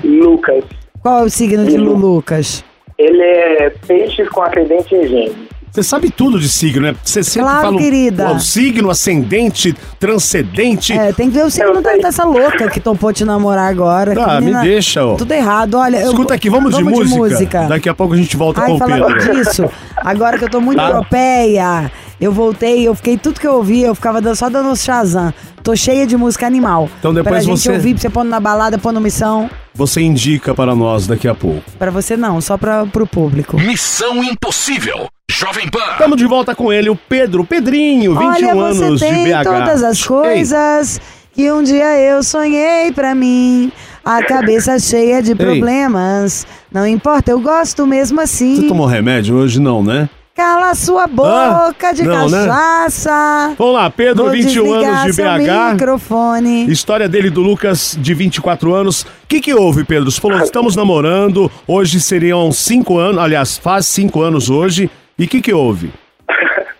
Lucas. 0.03 0.63
Qual 1.01 1.19
é 1.19 1.23
o 1.23 1.29
signo 1.29 1.65
de 1.65 1.77
Lu 1.77 1.95
Lucas? 1.95 2.63
Ele 2.97 3.21
é 3.21 3.69
peixes 3.87 4.27
com 4.29 4.41
ascendente 4.41 4.93
em 4.93 5.07
gêmeos. 5.07 5.48
Você 5.71 5.83
sabe 5.83 6.09
tudo 6.09 6.39
de 6.39 6.49
signo, 6.49 6.81
né? 6.81 6.95
Você 7.03 7.23
sempre 7.23 7.41
Claro, 7.43 7.61
fala 7.61 7.75
o- 7.75 7.79
querida. 7.79 8.31
o 8.31 8.39
signo 8.39 8.89
ascendente, 8.89 9.75
transcendente. 9.99 10.93
É, 10.93 11.13
tem 11.13 11.29
que 11.29 11.37
ver 11.37 11.45
o 11.45 11.49
signo 11.49 11.81
da- 11.81 11.95
dessa 11.97 12.23
louca 12.25 12.69
que 12.69 12.79
topou 12.79 13.13
te 13.13 13.23
namorar 13.23 13.69
agora. 13.69 14.15
Tá, 14.15 14.37
Que 14.39 14.45
me 14.45 14.53
deixa, 14.61 15.05
ó. 15.05 15.15
Tudo 15.15 15.31
errado, 15.31 15.75
olha. 15.75 15.97
eu- 15.97 16.09
Escuta 16.09 16.33
aqui, 16.33 16.49
vamos, 16.49 16.75
de, 16.75 16.83
música? 16.83 17.67
Daqui 17.67 17.87
a 17.87 17.93
pouco 17.93 18.13
a 18.13 18.17
gente 18.17 18.35
volta 18.35 18.61
Ai, 18.61 18.67
com 18.67 18.73
o 18.77 18.85
Pedro. 18.85 19.35
disso, 19.35 19.69
agora 19.97 20.37
que 20.37 20.45
eu 20.45 20.49
tô 20.49 20.59
muito 20.59 20.77
Tá. 20.79 20.87
europeia, 20.89 21.91
eu 22.19 22.31
voltei, 22.31 22.87
eu 22.87 22.93
fiquei, 22.95 23.17
tudo 23.17 23.39
que 23.39 23.47
eu 23.47 23.53
ouvi, 23.53 23.81
eu 23.81 23.95
ficava 23.95 24.19
dando- 24.21 24.35
só 24.35 24.49
dando 24.49 24.75
Shazam. 24.75 25.33
Tô 25.63 25.75
cheia 25.75 26.07
de 26.07 26.15
música 26.17 26.45
animal. 26.47 26.89
Então 26.99 27.13
depois 27.13 27.33
pra 27.33 27.39
gente 27.43 27.59
você- 27.61 27.71
ouvir, 27.71 27.93
pra 27.93 28.01
você 28.01 28.09
pôr 28.09 28.23
na 28.23 28.39
balada, 28.39 28.77
pôr 28.77 28.91
no 28.93 29.01
missão. 29.01 29.49
Você 29.75 30.01
indica 30.01 30.53
para 30.55 30.73
nós 30.75 31.05
daqui 31.07 31.27
a 31.27 31.35
pouco. 31.35 31.63
Pra 31.77 31.91
você 31.91 32.17
não, 32.17 32.39
só 32.41 32.57
pra, 32.57 32.85
pro 32.85 33.05
público. 33.07 33.57
Missão 33.59 34.23
Impossível. 34.23 35.07
Jovem 35.31 35.69
Pan. 35.69 35.79
Estamos 35.91 36.17
de 36.17 36.25
volta 36.25 36.55
com 36.55 36.73
ele, 36.73 36.89
o 36.89 36.95
Pedro, 36.95 37.45
Pedrinho, 37.45 38.13
21 38.17 38.27
Olha, 38.27 38.55
você 38.73 38.83
anos 38.83 38.99
tem 38.99 39.13
de 39.23 39.29
BH. 39.29 39.43
todas 39.43 39.83
as 39.83 39.99
Ei, 40.01 40.07
coisas 40.07 41.01
que 41.33 41.51
um 41.51 41.61
dia 41.63 41.97
eu 41.99 42.23
sonhei 42.23 42.91
pra 42.91 43.13
mim. 43.15 43.71
A 44.03 44.23
cabeça 44.23 44.79
cheia 44.79 45.21
de 45.21 45.35
problemas. 45.35 46.47
Não 46.71 46.85
importa, 46.87 47.31
eu 47.31 47.39
gosto 47.39 47.85
mesmo 47.85 48.19
assim. 48.19 48.55
você 48.55 48.67
tomou 48.67 48.87
remédio 48.87 49.35
hoje 49.35 49.59
não, 49.59 49.83
né? 49.83 50.09
Cala 50.39 50.73
sua 50.73 51.05
boca 51.05 51.91
de 51.93 52.03
não, 52.03 52.29
né? 52.29 52.47
cachaça. 52.47 53.55
Vamos 53.57 53.73
lá, 53.73 53.89
Pedro, 53.89 54.23
Vou 54.23 54.31
21 54.31 54.63
desligar 54.63 55.01
anos 55.01 55.15
de 55.17 55.21
BH. 55.21 55.71
microfone. 55.73 56.71
História 56.71 57.09
dele 57.09 57.29
do 57.29 57.41
Lucas, 57.41 57.97
de 57.99 58.13
24 58.13 58.73
anos. 58.73 59.01
O 59.01 59.07
que, 59.27 59.41
que 59.41 59.53
houve, 59.53 59.83
Pedro? 59.83 60.09
Você 60.09 60.21
falou, 60.21 60.39
estamos 60.39 60.77
namorando, 60.77 61.51
hoje 61.67 61.99
seriam 61.99 62.53
5 62.53 62.97
anos, 62.97 63.21
aliás, 63.21 63.57
faz 63.57 63.85
5 63.87 64.21
anos 64.21 64.49
hoje. 64.49 64.89
E 65.17 65.25
o 65.25 65.27
que, 65.27 65.41
que 65.41 65.53
houve? 65.53 65.91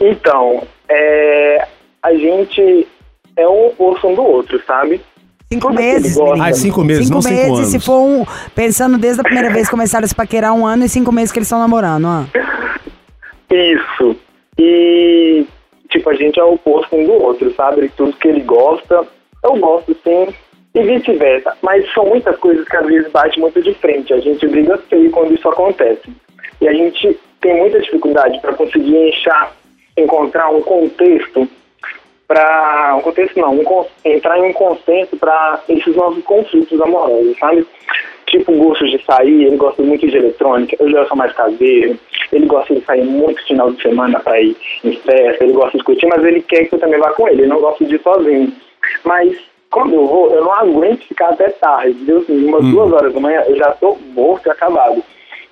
Então, 0.00 0.62
é, 0.88 1.68
a 2.02 2.12
gente 2.14 2.86
é 3.36 3.46
um 3.46 3.66
oposto 3.66 4.06
um 4.08 4.14
do 4.14 4.22
outro, 4.22 4.60
sabe? 4.66 5.00
Cinco 5.52 5.68
Tudo 5.68 5.76
que 5.76 5.82
meses. 5.82 6.16
Ah, 6.40 6.48
é 6.48 6.52
cinco 6.52 6.82
meses, 6.82 7.04
cinco 7.04 7.14
não 7.14 7.22
cinco 7.22 7.34
meses, 7.34 7.58
anos. 7.58 7.68
se 7.68 7.78
for 7.78 8.00
um... 8.00 8.24
Pensando 8.54 8.98
desde 8.98 9.20
a 9.20 9.24
primeira 9.24 9.50
vez 9.50 9.66
que 9.66 9.70
começaram 9.70 10.04
a 10.04 10.08
se 10.08 10.14
paquerar 10.14 10.52
um 10.52 10.66
ano 10.66 10.84
e 10.84 10.88
cinco 10.88 11.12
meses 11.12 11.30
que 11.30 11.38
eles 11.38 11.46
estão 11.46 11.58
namorando, 11.58 12.06
ó. 12.06 12.24
Isso. 13.54 14.16
E, 14.58 15.46
tipo, 15.88 16.10
a 16.10 16.14
gente 16.14 16.38
é 16.40 16.44
o 16.44 16.54
oposto 16.54 16.96
um 16.96 17.04
do 17.04 17.12
outro, 17.12 17.52
sabe? 17.54 17.90
Tudo 17.96 18.16
que 18.16 18.28
ele 18.28 18.40
gosta, 18.40 19.06
eu 19.42 19.56
gosto 19.56 19.94
sim, 20.02 20.34
e 20.74 20.82
vice-versa. 20.82 21.56
Mas 21.62 21.90
são 21.92 22.06
muitas 22.06 22.36
coisas 22.38 22.66
que 22.66 22.76
às 22.76 22.86
vezes 22.86 23.10
bate 23.12 23.38
muito 23.38 23.62
de 23.62 23.72
frente. 23.74 24.12
A 24.12 24.20
gente 24.20 24.46
briga 24.48 24.76
feio 24.88 25.10
quando 25.10 25.34
isso 25.34 25.48
acontece. 25.48 26.10
E 26.60 26.68
a 26.68 26.72
gente 26.72 27.18
tem 27.40 27.56
muita 27.56 27.80
dificuldade 27.80 28.40
para 28.40 28.54
conseguir 28.54 28.96
enchar, 28.96 29.52
encontrar 29.96 30.50
um 30.50 30.62
contexto 30.62 31.48
para 32.26 32.96
um 32.96 33.02
contexto 33.02 33.38
não, 33.38 33.54
um, 33.54 33.84
entrar 34.04 34.38
em 34.38 34.48
um 34.48 34.52
consenso 34.52 35.16
para 35.16 35.62
esses 35.68 35.94
nossos 35.94 36.24
conflitos 36.24 36.80
amorosos, 36.80 37.38
sabe? 37.38 37.66
Tipo 38.26 38.52
gostos 38.56 38.90
de 38.90 39.04
sair, 39.04 39.44
ele 39.44 39.56
gosta 39.56 39.82
muito 39.82 40.06
de 40.08 40.16
eletrônica, 40.16 40.74
eu 40.80 40.90
já 40.90 41.04
sou 41.06 41.16
mais 41.16 41.32
caseiro, 41.34 41.98
ele 42.36 42.46
gosta 42.46 42.74
de 42.74 42.84
sair 42.84 43.04
muito 43.04 43.44
final 43.46 43.70
de 43.70 43.82
semana 43.82 44.18
para 44.20 44.40
ir 44.40 44.56
em 44.82 44.92
festa, 44.96 45.44
ele 45.44 45.52
gosta 45.52 45.78
de 45.78 45.84
curtir, 45.84 46.06
mas 46.06 46.24
ele 46.24 46.42
quer 46.42 46.64
que 46.64 46.74
eu 46.74 46.78
também 46.78 46.98
vá 46.98 47.12
com 47.12 47.28
ele, 47.28 47.42
ele 47.42 47.48
não 47.48 47.60
gosta 47.60 47.84
de 47.84 47.94
ir 47.94 48.02
sozinho. 48.02 48.52
Mas 49.04 49.36
quando 49.70 49.94
eu 49.94 50.06
vou, 50.06 50.30
eu 50.30 50.44
não 50.44 50.52
aguento 50.52 51.06
ficar 51.06 51.30
até 51.30 51.48
tarde, 51.50 51.96
me 51.98 52.12
livre, 52.12 52.44
umas 52.44 52.64
duas 52.66 52.92
horas 52.92 53.12
da 53.12 53.20
manhã, 53.20 53.42
eu 53.46 53.56
já 53.56 53.72
tô 53.72 53.96
morto 54.14 54.46
e 54.46 54.50
acabado. 54.50 55.02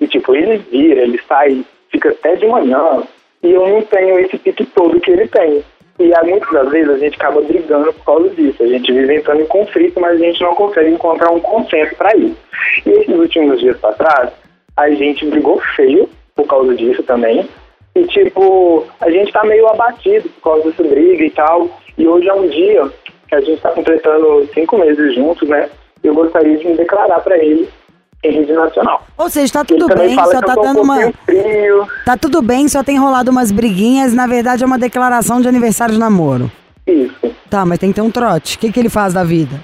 E 0.00 0.06
tipo, 0.06 0.34
ele 0.34 0.58
vira, 0.70 1.02
ele 1.02 1.20
sai, 1.28 1.64
fica 1.90 2.10
até 2.10 2.36
de 2.36 2.46
manhã, 2.46 3.02
e 3.42 3.50
eu 3.50 3.66
não 3.68 3.82
tenho 3.82 4.18
esse 4.20 4.38
pique 4.38 4.64
todo 4.66 5.00
que 5.00 5.10
ele 5.10 5.26
tem. 5.28 5.62
E 5.98 6.14
há 6.14 6.22
muitas 6.24 6.50
das 6.50 6.70
vezes 6.70 6.90
a 6.90 6.98
gente 6.98 7.14
acaba 7.16 7.40
brigando 7.42 7.92
por 7.92 8.04
causa 8.04 8.28
disso. 8.30 8.62
A 8.62 8.66
gente 8.66 8.92
vive 8.92 9.16
entrando 9.16 9.42
em 9.42 9.46
conflito, 9.46 10.00
mas 10.00 10.14
a 10.14 10.24
gente 10.24 10.40
não 10.40 10.54
consegue 10.54 10.90
encontrar 10.90 11.30
um 11.30 11.40
consenso 11.40 11.94
para 11.96 12.16
isso. 12.16 12.36
E 12.86 12.90
esses 12.90 13.14
últimos 13.14 13.60
dias 13.60 13.76
para 13.78 13.92
trás, 13.94 14.30
a 14.76 14.90
gente 14.90 15.26
brigou 15.26 15.60
feio 15.76 16.08
por 16.42 16.48
causa 16.48 16.74
disso 16.74 17.02
também. 17.02 17.48
E, 17.94 18.04
tipo, 18.06 18.84
a 19.00 19.10
gente 19.10 19.32
tá 19.32 19.44
meio 19.44 19.66
abatido 19.68 20.28
por 20.30 20.42
causa 20.42 20.70
dessa 20.70 20.82
briga 20.82 21.24
e 21.24 21.30
tal. 21.30 21.68
E 21.96 22.06
hoje 22.06 22.28
é 22.28 22.34
um 22.34 22.48
dia 22.48 22.90
que 23.28 23.34
a 23.34 23.40
gente 23.40 23.60
tá 23.60 23.70
completando 23.70 24.48
cinco 24.54 24.78
meses 24.78 25.14
juntos, 25.14 25.48
né? 25.48 25.68
Eu 26.02 26.14
gostaria 26.14 26.56
de 26.56 26.66
me 26.66 26.76
declarar 26.76 27.20
pra 27.20 27.36
ele 27.36 27.68
em 28.24 28.32
rede 28.32 28.52
nacional. 28.52 29.04
Ou 29.18 29.28
seja, 29.28 29.52
tá 29.52 29.64
tudo 29.64 29.86
bem, 29.88 30.14
só 30.14 30.40
tá 30.40 30.54
tô 30.54 30.60
um 30.60 30.64
dando 30.64 30.82
uma. 30.82 31.12
frio. 31.24 31.86
Tá 32.04 32.16
tudo 32.16 32.40
bem, 32.40 32.68
só 32.68 32.82
tem 32.82 32.98
rolado 32.98 33.30
umas 33.30 33.52
briguinhas. 33.52 34.14
Na 34.14 34.26
verdade, 34.26 34.62
é 34.62 34.66
uma 34.66 34.78
declaração 34.78 35.40
de 35.40 35.48
aniversário 35.48 35.94
de 35.94 36.00
namoro. 36.00 36.50
Isso. 36.86 37.34
Tá, 37.50 37.64
mas 37.64 37.78
tem 37.78 37.90
que 37.90 37.96
ter 37.96 38.02
um 38.02 38.10
trote. 38.10 38.56
O 38.56 38.58
que, 38.58 38.72
que 38.72 38.80
ele 38.80 38.88
faz 38.88 39.12
da 39.12 39.22
vida? 39.22 39.60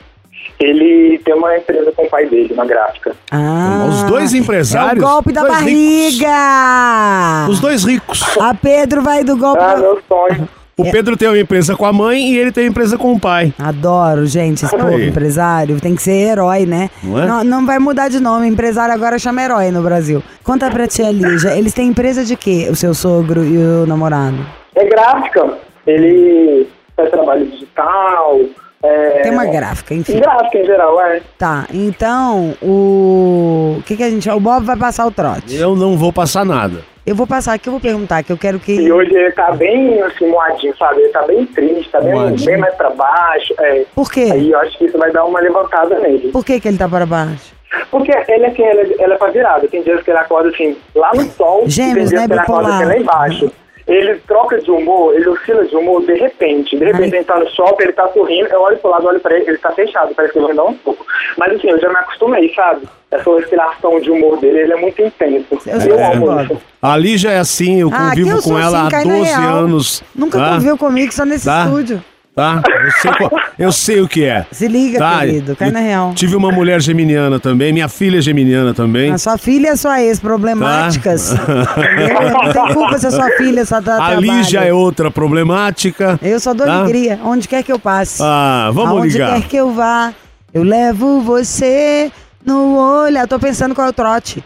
Ele 0.58 1.18
tem 1.24 1.34
uma 1.34 1.56
empresa 1.56 1.92
com 1.92 2.02
o 2.04 2.08
pai 2.10 2.26
dele, 2.26 2.52
uma 2.52 2.64
gráfica. 2.66 3.14
Ah, 3.30 3.86
Os 3.88 4.02
dois 4.04 4.34
empresários. 4.34 5.02
É 5.02 5.06
o 5.06 5.08
golpe 5.08 5.32
da 5.32 5.42
dois 5.42 5.58
ricos. 5.60 6.18
barriga! 6.20 7.46
Os 7.50 7.60
dois 7.60 7.84
ricos. 7.84 8.22
A 8.40 8.54
Pedro 8.54 9.02
vai 9.02 9.22
do 9.24 9.36
golpe 9.36 9.62
Ah, 9.62 9.74
da... 9.74 9.80
meu 9.80 10.00
sonho. 10.08 10.48
O 10.76 10.88
Pedro 10.92 11.16
tem 11.16 11.26
uma 11.26 11.36
empresa 11.38 11.74
com 11.74 11.84
a 11.84 11.92
mãe 11.92 12.30
e 12.30 12.38
ele 12.38 12.52
tem 12.52 12.62
uma 12.64 12.70
empresa 12.70 12.96
com 12.96 13.12
o 13.12 13.18
pai. 13.18 13.52
Adoro, 13.58 14.24
gente, 14.26 14.64
esse 14.64 14.76
povo 14.76 15.00
empresário. 15.00 15.80
Tem 15.80 15.96
que 15.96 16.00
ser 16.02 16.12
herói, 16.12 16.66
né? 16.66 16.88
Não 17.02 17.20
é? 17.20 17.26
Não, 17.26 17.42
não 17.44 17.66
vai 17.66 17.80
mudar 17.80 18.08
de 18.08 18.20
nome. 18.20 18.46
Empresário 18.46 18.94
agora 18.94 19.18
chama 19.18 19.42
herói 19.42 19.72
no 19.72 19.82
Brasil. 19.82 20.22
Conta 20.44 20.70
pra 20.70 20.86
tia 20.86 21.10
Lígia, 21.10 21.50
eles 21.58 21.74
têm 21.74 21.88
empresa 21.88 22.24
de 22.24 22.36
quê? 22.36 22.68
O 22.70 22.76
seu 22.76 22.94
sogro 22.94 23.44
e 23.44 23.56
o 23.58 23.86
namorado? 23.88 24.36
É 24.76 24.84
gráfica. 24.84 25.52
Ele 25.84 26.68
faz 26.96 27.10
trabalho 27.10 27.44
digital. 27.46 28.38
É... 28.82 29.22
Tem 29.22 29.32
uma 29.32 29.46
gráfica, 29.46 29.92
enfim. 29.94 30.20
Gráfica 30.20 30.58
em 30.58 30.64
geral, 30.64 31.00
é. 31.00 31.20
Tá, 31.36 31.66
então 31.72 32.54
o. 32.62 33.76
O 33.78 33.82
que, 33.82 33.96
que 33.96 34.02
a 34.02 34.10
gente. 34.10 34.28
O 34.30 34.38
Bob 34.40 34.64
vai 34.64 34.76
passar 34.76 35.06
o 35.06 35.10
trote. 35.10 35.56
Eu 35.56 35.74
não 35.74 35.96
vou 35.96 36.12
passar 36.12 36.44
nada. 36.44 36.84
Eu 37.04 37.14
vou 37.16 37.26
passar 37.26 37.54
aqui, 37.54 37.68
eu 37.68 37.72
vou 37.72 37.80
perguntar, 37.80 38.22
que 38.22 38.30
eu 38.30 38.36
quero 38.36 38.58
que. 38.60 38.72
E 38.72 38.92
hoje 38.92 39.14
ele 39.14 39.32
tá 39.32 39.50
bem 39.52 40.00
assim, 40.02 40.28
moadinho, 40.28 40.76
sabe? 40.76 41.00
Ele 41.00 41.08
tá 41.08 41.22
bem 41.22 41.46
triste, 41.46 41.90
tá 41.90 42.00
bem, 42.00 42.36
bem 42.44 42.58
mais 42.58 42.74
pra 42.74 42.90
baixo. 42.90 43.54
É. 43.58 43.84
Por 43.94 44.12
quê? 44.12 44.28
Aí 44.30 44.50
eu 44.50 44.58
acho 44.60 44.76
que 44.78 44.84
isso 44.84 44.98
vai 44.98 45.10
dar 45.10 45.24
uma 45.24 45.40
levantada 45.40 45.98
nele. 46.00 46.28
Por 46.28 46.44
que, 46.44 46.60
que 46.60 46.68
ele 46.68 46.76
tá 46.78 46.88
para 46.88 47.06
baixo? 47.06 47.56
Porque 47.90 48.12
ele 48.28 48.46
assim, 48.46 48.62
ele, 48.62 48.94
é- 48.94 49.02
ele 49.04 49.12
é 49.12 49.16
pra 49.16 49.28
virada. 49.30 49.66
Tem 49.68 49.82
dias 49.82 50.02
que 50.02 50.10
ele 50.10 50.18
acorda 50.18 50.50
assim, 50.50 50.76
lá 50.94 51.10
no 51.14 51.22
sol, 51.30 51.64
Gêmeos, 51.66 52.12
e 52.12 52.16
tem 52.16 52.18
dias 52.18 52.20
né, 52.20 52.26
que 52.26 52.32
ele 52.34 52.40
acorda 52.40 52.74
assim, 52.74 52.84
lá 52.84 52.96
embaixo. 52.98 53.52
Ele 53.88 54.16
troca 54.26 54.60
de 54.60 54.70
humor, 54.70 55.14
ele 55.14 55.26
oscila 55.28 55.64
de 55.64 55.74
humor 55.74 56.04
de 56.04 56.12
repente. 56.14 56.76
De 56.76 56.84
repente 56.84 57.12
Ai. 57.14 57.18
ele 57.20 57.24
tá 57.24 57.38
no 57.40 57.48
shopping, 57.50 57.84
ele 57.84 57.92
tá 57.94 58.06
sorrindo, 58.08 58.46
eu 58.52 58.60
olho 58.60 58.76
pro 58.76 58.90
lado, 58.90 59.06
olho 59.06 59.18
pra 59.20 59.34
ele, 59.34 59.48
ele 59.48 59.58
tá 59.58 59.72
fechado, 59.72 60.14
parece 60.14 60.32
que 60.34 60.38
ele 60.38 60.46
vai 60.48 60.56
dar 60.56 60.64
um 60.64 60.74
pouco. 60.74 61.06
Mas 61.38 61.54
assim, 61.54 61.68
eu 61.70 61.80
já 61.80 61.88
me 61.88 61.96
acostumei, 61.96 62.52
sabe? 62.54 62.86
Essa 63.10 63.30
oscilação 63.30 63.98
de 64.00 64.10
humor 64.10 64.36
dele, 64.38 64.58
ele 64.60 64.72
é 64.74 64.76
muito 64.76 65.00
intenso. 65.00 65.46
Eu 65.66 65.74
Eu, 65.74 65.80
sei, 65.80 65.92
amo 65.92 66.42
isso. 66.42 66.58
A 66.82 66.96
Lígia 66.98 67.30
é 67.30 67.38
assim, 67.38 67.80
eu 67.80 67.88
Ah, 67.90 68.10
convivo 68.10 68.30
eu 68.36 68.42
com 68.42 68.58
ela 68.58 68.78
assim, 68.78 68.86
há 68.86 68.90
cai 68.90 69.04
na 69.06 69.14
12 69.16 69.30
real. 69.30 69.56
anos. 69.56 70.02
Nunca 70.14 70.38
tá? 70.38 70.48
conviveu 70.50 70.76
comigo, 70.76 71.12
só 71.14 71.24
nesse 71.24 71.46
Tá. 71.46 71.64
estúdio. 71.64 72.04
Tá? 72.38 72.62
Eu 72.84 72.90
sei, 73.02 73.10
qual- 73.16 73.32
eu 73.58 73.72
sei 73.72 74.00
o 74.00 74.06
que 74.08 74.24
é. 74.24 74.46
Se 74.52 74.68
liga, 74.68 74.98
Tá? 75.00 75.20
querido, 75.20 75.56
cai 75.56 75.68
Eu 75.68 75.72
na 75.72 75.80
real. 75.80 76.12
Tive 76.14 76.36
uma 76.36 76.52
mulher 76.52 76.80
geminiana 76.80 77.40
também, 77.40 77.72
minha 77.72 77.88
filha 77.88 78.18
é 78.18 78.20
geminiana 78.20 78.72
também. 78.72 79.10
A 79.10 79.18
sua 79.18 79.36
filha 79.36 79.72
a 79.72 79.76
sua 79.76 80.00
ex, 80.02 80.20
problemáticas. 80.20 81.32
Entendeu? 81.32 82.30
Não 82.30 82.52
tem 82.52 82.74
culpa 82.74 82.96
se 82.98 83.06
a 83.08 83.10
sua 83.10 83.28
filha 83.32 83.64
só 83.66 83.82
tá 83.82 83.96
A. 84.04 84.14
Lígia 84.14 84.60
é 84.60 84.72
outra 84.72 85.10
problemática. 85.10 86.18
Eu 86.22 86.38
só 86.38 86.54
dou 86.54 86.64
Tá? 86.66 86.80
alegria, 86.80 87.18
onde 87.24 87.48
quer 87.48 87.62
que 87.64 87.72
eu 87.72 87.78
passe. 87.78 88.22
Ah, 88.22 88.70
vamos 88.72 88.90
Aonde 88.92 89.14
ligar. 89.14 89.34
quer 89.34 89.48
que 89.48 89.56
eu 89.56 89.72
vá, 89.72 90.12
eu 90.54 90.62
levo 90.62 91.20
você 91.20 92.12
no 92.46 92.76
olho. 92.76 93.18
Eu 93.18 93.26
tô 93.26 93.38
pensando 93.40 93.74
qual 93.74 93.88
é 93.88 93.90
o 93.90 93.92
trote. 93.92 94.44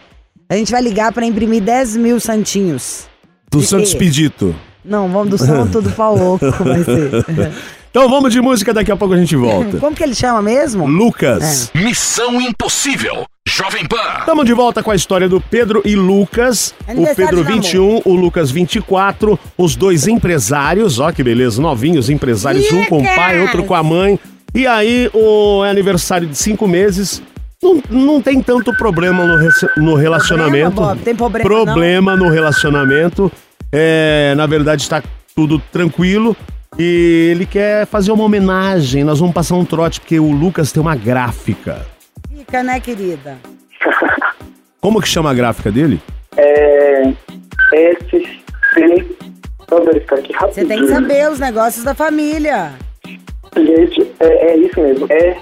A 0.49 0.55
gente 0.55 0.71
vai 0.71 0.81
ligar 0.81 1.11
pra 1.11 1.25
imprimir 1.25 1.61
10 1.61 1.95
mil 1.95 2.19
santinhos. 2.19 3.07
Do 3.51 3.59
de 3.59 3.67
Santos 3.67 3.91
quê? 3.93 3.99
Pedito. 3.99 4.55
Não, 4.83 5.07
vamos 5.09 5.29
do 5.29 5.37
santo 5.37 5.81
do 5.81 5.89
pau 5.91 6.15
louco, 6.17 6.45
vai 6.63 6.83
ser. 6.83 7.53
Então 7.93 8.09
vamos 8.09 8.33
de 8.33 8.41
música, 8.41 8.73
daqui 8.73 8.91
a 8.91 8.97
pouco 8.97 9.13
a 9.13 9.17
gente 9.17 9.35
volta. 9.35 9.77
Como 9.77 9.95
que 9.95 10.01
ele 10.01 10.15
chama 10.15 10.41
mesmo? 10.41 10.87
Lucas. 10.87 11.69
Missão 11.75 12.41
Impossível. 12.41 13.23
Jovem 13.47 13.85
Pan. 13.85 13.97
Estamos 14.21 14.45
de 14.45 14.53
volta 14.53 14.81
com 14.81 14.89
a 14.89 14.95
história 14.95 15.29
do 15.29 15.39
Pedro 15.39 15.79
e 15.85 15.95
Lucas. 15.95 16.73
O 16.87 16.89
Aniversário 16.89 17.29
Pedro 17.29 17.43
de 17.43 17.49
namoro. 17.51 17.61
21, 17.61 18.01
o 18.03 18.15
Lucas 18.15 18.49
24, 18.49 19.39
os 19.55 19.75
dois 19.75 20.07
empresários, 20.07 20.97
ó 20.97 21.11
que 21.11 21.23
beleza, 21.23 21.61
novinhos 21.61 22.09
empresários, 22.09 22.71
um 22.71 22.83
com 22.85 22.97
o 22.97 23.03
pai, 23.03 23.39
outro 23.39 23.63
com 23.63 23.75
a 23.75 23.83
mãe. 23.83 24.19
E 24.55 24.65
aí, 24.65 25.11
o 25.13 25.63
é 25.63 25.69
aniversário 25.69 26.27
de 26.27 26.35
cinco 26.35 26.67
meses. 26.67 27.21
Não, 27.61 27.79
não 27.91 28.21
tem 28.23 28.41
tanto 28.41 28.75
problema 28.75 29.23
no, 29.23 29.37
no 29.77 29.93
relacionamento. 29.93 30.81
Bob? 30.81 30.99
Tem 31.01 31.15
problema, 31.15 31.47
Problema 31.47 32.15
no 32.15 32.27
relacionamento. 32.27 33.31
É, 33.71 34.33
na 34.35 34.47
verdade, 34.47 34.81
está 34.81 35.03
tudo 35.35 35.61
tranquilo. 35.71 36.35
E 36.77 37.29
ele 37.31 37.45
quer 37.45 37.85
fazer 37.85 38.11
uma 38.11 38.23
homenagem. 38.23 39.03
Nós 39.03 39.19
vamos 39.19 39.33
passar 39.33 39.55
um 39.55 39.65
trote, 39.65 39.99
porque 39.99 40.19
o 40.19 40.31
Lucas 40.31 40.71
tem 40.71 40.81
uma 40.81 40.95
gráfica. 40.95 41.85
Fica, 42.35 42.63
né, 42.63 42.79
querida? 42.79 43.37
Como 44.81 45.01
que 45.01 45.07
chama 45.07 45.31
a 45.31 45.33
gráfica 45.33 45.71
dele? 45.71 46.01
É. 46.35 47.13
SC. 47.73 48.43
Vou 49.69 49.85
verificar 49.85 50.19
aqui 50.19 50.33
Você 50.33 50.65
tem 50.65 50.81
que 50.81 50.87
saber 50.87 51.29
os 51.31 51.39
negócios 51.39 51.83
da 51.83 51.95
família. 51.95 52.73
Gente, 53.55 54.11
é, 54.19 54.51
é 54.51 54.57
isso 54.57 54.79
mesmo. 54.79 55.07
É 55.09 55.37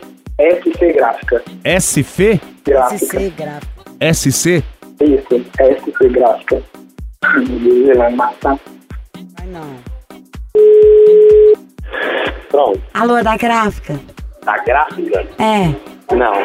SC 0.60 0.94
Gráfica. 0.94 1.44
SF? 1.64 2.42
Gráfica. 2.66 3.06
SC 3.06 3.30
gráfico. 3.30 3.72
SC? 4.14 4.64
Isso, 5.02 5.46
SC 5.56 6.10
Gráfica. 6.10 6.62
Vai 7.96 8.14
matar. 8.14 8.60
Não. 12.62 12.74
Alô, 12.94 13.18
é 13.18 13.24
da 13.24 13.36
gráfica? 13.38 14.00
Da 14.46 14.58
gráfica? 14.60 15.26
É. 15.40 16.16
Não. 16.16 16.36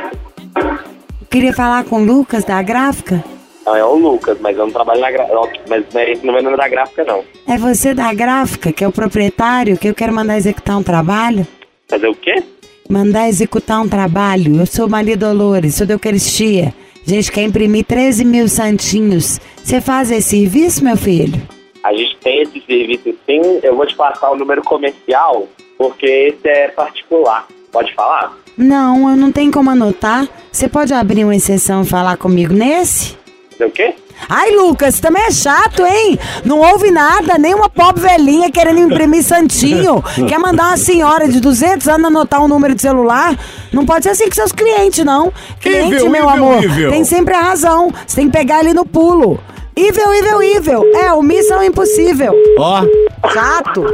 Eu 0.56 1.26
queria 1.30 1.52
falar 1.52 1.84
com 1.84 2.00
o 2.00 2.04
Lucas 2.04 2.42
da 2.44 2.62
gráfica. 2.62 3.22
Não, 3.66 3.76
é 3.76 3.84
o 3.84 3.96
Lucas, 3.96 4.38
mas 4.40 4.56
eu 4.56 4.64
não 4.64 4.72
trabalho 4.72 5.00
na 5.00 5.10
gráfica. 5.10 5.60
Mas 5.68 5.84
não 5.92 6.00
é- 6.00 6.12
esse 6.12 6.24
não 6.26 6.36
é 6.38 6.40
nome 6.42 6.56
da 6.56 6.68
gráfica, 6.68 7.04
não. 7.04 7.22
É 7.46 7.58
você 7.58 7.92
da 7.92 8.14
gráfica, 8.14 8.72
que 8.72 8.82
é 8.82 8.88
o 8.88 8.92
proprietário, 8.92 9.76
que 9.76 9.88
eu 9.88 9.94
quero 9.94 10.14
mandar 10.14 10.38
executar 10.38 10.78
um 10.78 10.82
trabalho? 10.82 11.46
Fazer 11.86 12.06
o 12.08 12.14
quê? 12.14 12.42
Mandar 12.88 13.28
executar 13.28 13.82
um 13.82 13.88
trabalho. 13.88 14.58
Eu 14.60 14.66
sou 14.66 14.88
Maria 14.88 15.16
Dolores, 15.18 15.74
sou 15.74 15.86
da 15.86 15.94
Eucaristia. 15.94 16.72
A 17.06 17.10
gente 17.10 17.30
quer 17.30 17.42
imprimir 17.42 17.84
13 17.84 18.24
mil 18.24 18.48
santinhos. 18.48 19.38
Você 19.62 19.80
faz 19.82 20.10
esse 20.10 20.30
serviço, 20.30 20.82
meu 20.82 20.96
filho? 20.96 21.40
A 21.84 21.92
gente 21.92 22.16
tem 22.22 22.42
esse 22.42 22.60
serviço 22.66 23.14
sim. 23.26 23.60
Eu 23.62 23.76
vou 23.76 23.86
te 23.86 23.94
passar 23.94 24.30
o 24.30 24.36
número 24.36 24.62
comercial, 24.62 25.46
porque 25.78 26.06
esse 26.06 26.48
é 26.48 26.68
particular. 26.68 27.46
Pode 27.72 27.94
falar? 27.94 28.32
Não, 28.56 29.10
eu 29.10 29.16
não 29.16 29.30
tenho 29.30 29.52
como 29.52 29.70
anotar. 29.70 30.26
Você 30.50 30.68
pode 30.68 30.94
abrir 30.94 31.24
uma 31.24 31.36
exceção 31.36 31.82
e 31.82 31.86
falar 31.86 32.16
comigo 32.16 32.54
nesse? 32.54 33.16
Fazer 33.50 33.64
o 33.66 33.70
quê? 33.70 33.94
Ai, 34.28 34.50
Lucas, 34.52 34.98
também 34.98 35.22
é 35.24 35.30
chato, 35.30 35.84
hein? 35.84 36.18
Não 36.42 36.58
ouve 36.60 36.90
nada, 36.90 37.36
nem 37.38 37.54
uma 37.54 37.68
pobre 37.68 38.00
velhinha 38.00 38.50
querendo 38.50 38.80
imprimir 38.80 39.22
santinho. 39.22 40.02
Quer 40.26 40.38
mandar 40.38 40.68
uma 40.68 40.76
senhora 40.78 41.28
de 41.28 41.38
200 41.38 41.86
anos 41.86 42.06
anotar 42.06 42.42
um 42.42 42.48
número 42.48 42.74
de 42.74 42.80
celular? 42.80 43.38
Não 43.72 43.84
pode 43.84 44.04
ser 44.04 44.10
assim 44.10 44.24
com 44.26 44.34
seus 44.34 44.52
clientes, 44.52 45.04
não. 45.04 45.30
Cliente, 45.60 45.96
Evil, 45.96 46.10
meu 46.10 46.22
evil, 46.22 46.28
amor, 46.30 46.64
evil. 46.64 46.90
tem 46.90 47.04
sempre 47.04 47.34
a 47.34 47.40
razão. 47.40 47.90
Você 48.06 48.16
tem 48.16 48.26
que 48.30 48.32
pegar 48.36 48.60
ele 48.60 48.72
no 48.72 48.86
pulo. 48.86 49.38
Evil, 49.76 50.14
evil, 50.14 50.42
evil. 50.42 50.82
É, 50.94 51.12
o 51.12 51.22
missão 51.22 51.62
impossível. 51.62 52.32
Ó, 52.58 52.82
Chato. 53.30 53.84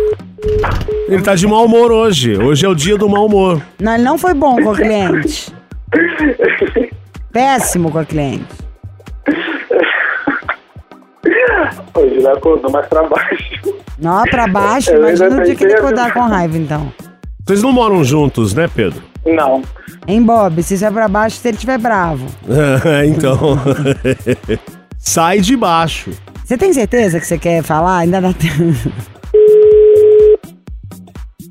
Ele 1.08 1.22
tá 1.22 1.34
de 1.34 1.46
mau 1.46 1.64
humor 1.64 1.92
hoje. 1.92 2.36
Hoje 2.36 2.64
é 2.64 2.68
o 2.68 2.74
dia 2.74 2.96
do 2.96 3.08
mau 3.08 3.26
humor. 3.26 3.62
Não, 3.80 3.94
ele 3.94 4.02
não 4.02 4.18
foi 4.18 4.34
bom 4.34 4.56
com 4.56 4.70
o 4.70 4.74
cliente. 4.74 5.52
Péssimo 7.32 7.90
com 7.90 7.98
a 7.98 8.04
cliente. 8.04 8.44
Hoje 11.94 12.14
ele 12.14 12.28
acordou 12.28 12.70
mais 12.70 12.86
pra 12.86 13.02
baixo. 13.04 13.74
Não, 13.98 14.22
pra 14.24 14.46
baixo. 14.48 14.90
Imagina 14.90 15.40
o 15.40 15.44
dia 15.44 15.54
que 15.54 15.64
ele 15.64 15.74
acordar 15.74 16.12
com 16.12 16.20
raiva, 16.20 16.56
então. 16.56 16.92
Vocês 17.44 17.62
não 17.62 17.72
moram 17.72 18.02
juntos, 18.02 18.54
né, 18.54 18.68
Pedro? 18.74 19.02
Não. 19.24 19.62
Hein, 20.06 20.22
Bob? 20.22 20.62
Se 20.62 20.74
isso 20.74 20.84
é 20.84 20.90
pra 20.90 21.08
baixo, 21.08 21.36
se 21.36 21.48
ele 21.48 21.56
estiver 21.56 21.78
bravo. 21.78 22.26
então. 23.06 23.58
Sai 24.98 25.40
de 25.40 25.56
baixo. 25.56 26.10
Você 26.44 26.56
tem 26.56 26.72
certeza 26.72 27.20
que 27.20 27.26
você 27.26 27.38
quer 27.38 27.62
falar? 27.62 27.98
Ainda 27.98 28.20
dá 28.20 28.32
tempo. 28.32 28.92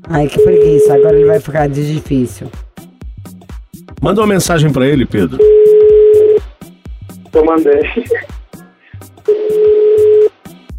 Ai, 0.08 0.26
que 0.26 0.40
preguiça. 0.42 0.94
Agora 0.94 1.16
ele 1.16 1.26
vai 1.26 1.40
ficar 1.40 1.68
de 1.68 1.94
difícil. 1.94 2.48
Manda 4.00 4.20
uma 4.20 4.26
mensagem 4.26 4.72
pra 4.72 4.86
ele, 4.86 5.06
Pedro. 5.06 5.38
Eu 7.32 7.44
mandei. 7.44 7.80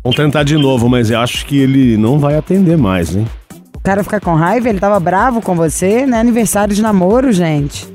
Vamos 0.03 0.17
tentar 0.17 0.43
de 0.43 0.57
novo, 0.57 0.89
mas 0.89 1.09
eu 1.09 1.19
acho 1.19 1.45
que 1.45 1.57
ele 1.57 1.95
não 1.97 2.19
vai 2.19 2.35
atender 2.35 2.77
mais, 2.77 3.15
hein? 3.15 3.25
O 3.75 3.79
cara 3.81 4.03
fica 4.03 4.19
com 4.19 4.35
raiva, 4.35 4.69
ele 4.69 4.79
tava 4.79 4.99
bravo 4.99 5.41
com 5.41 5.55
você, 5.55 6.05
né? 6.05 6.19
Aniversário 6.19 6.75
de 6.75 6.81
namoro, 6.81 7.31
gente. 7.31 7.87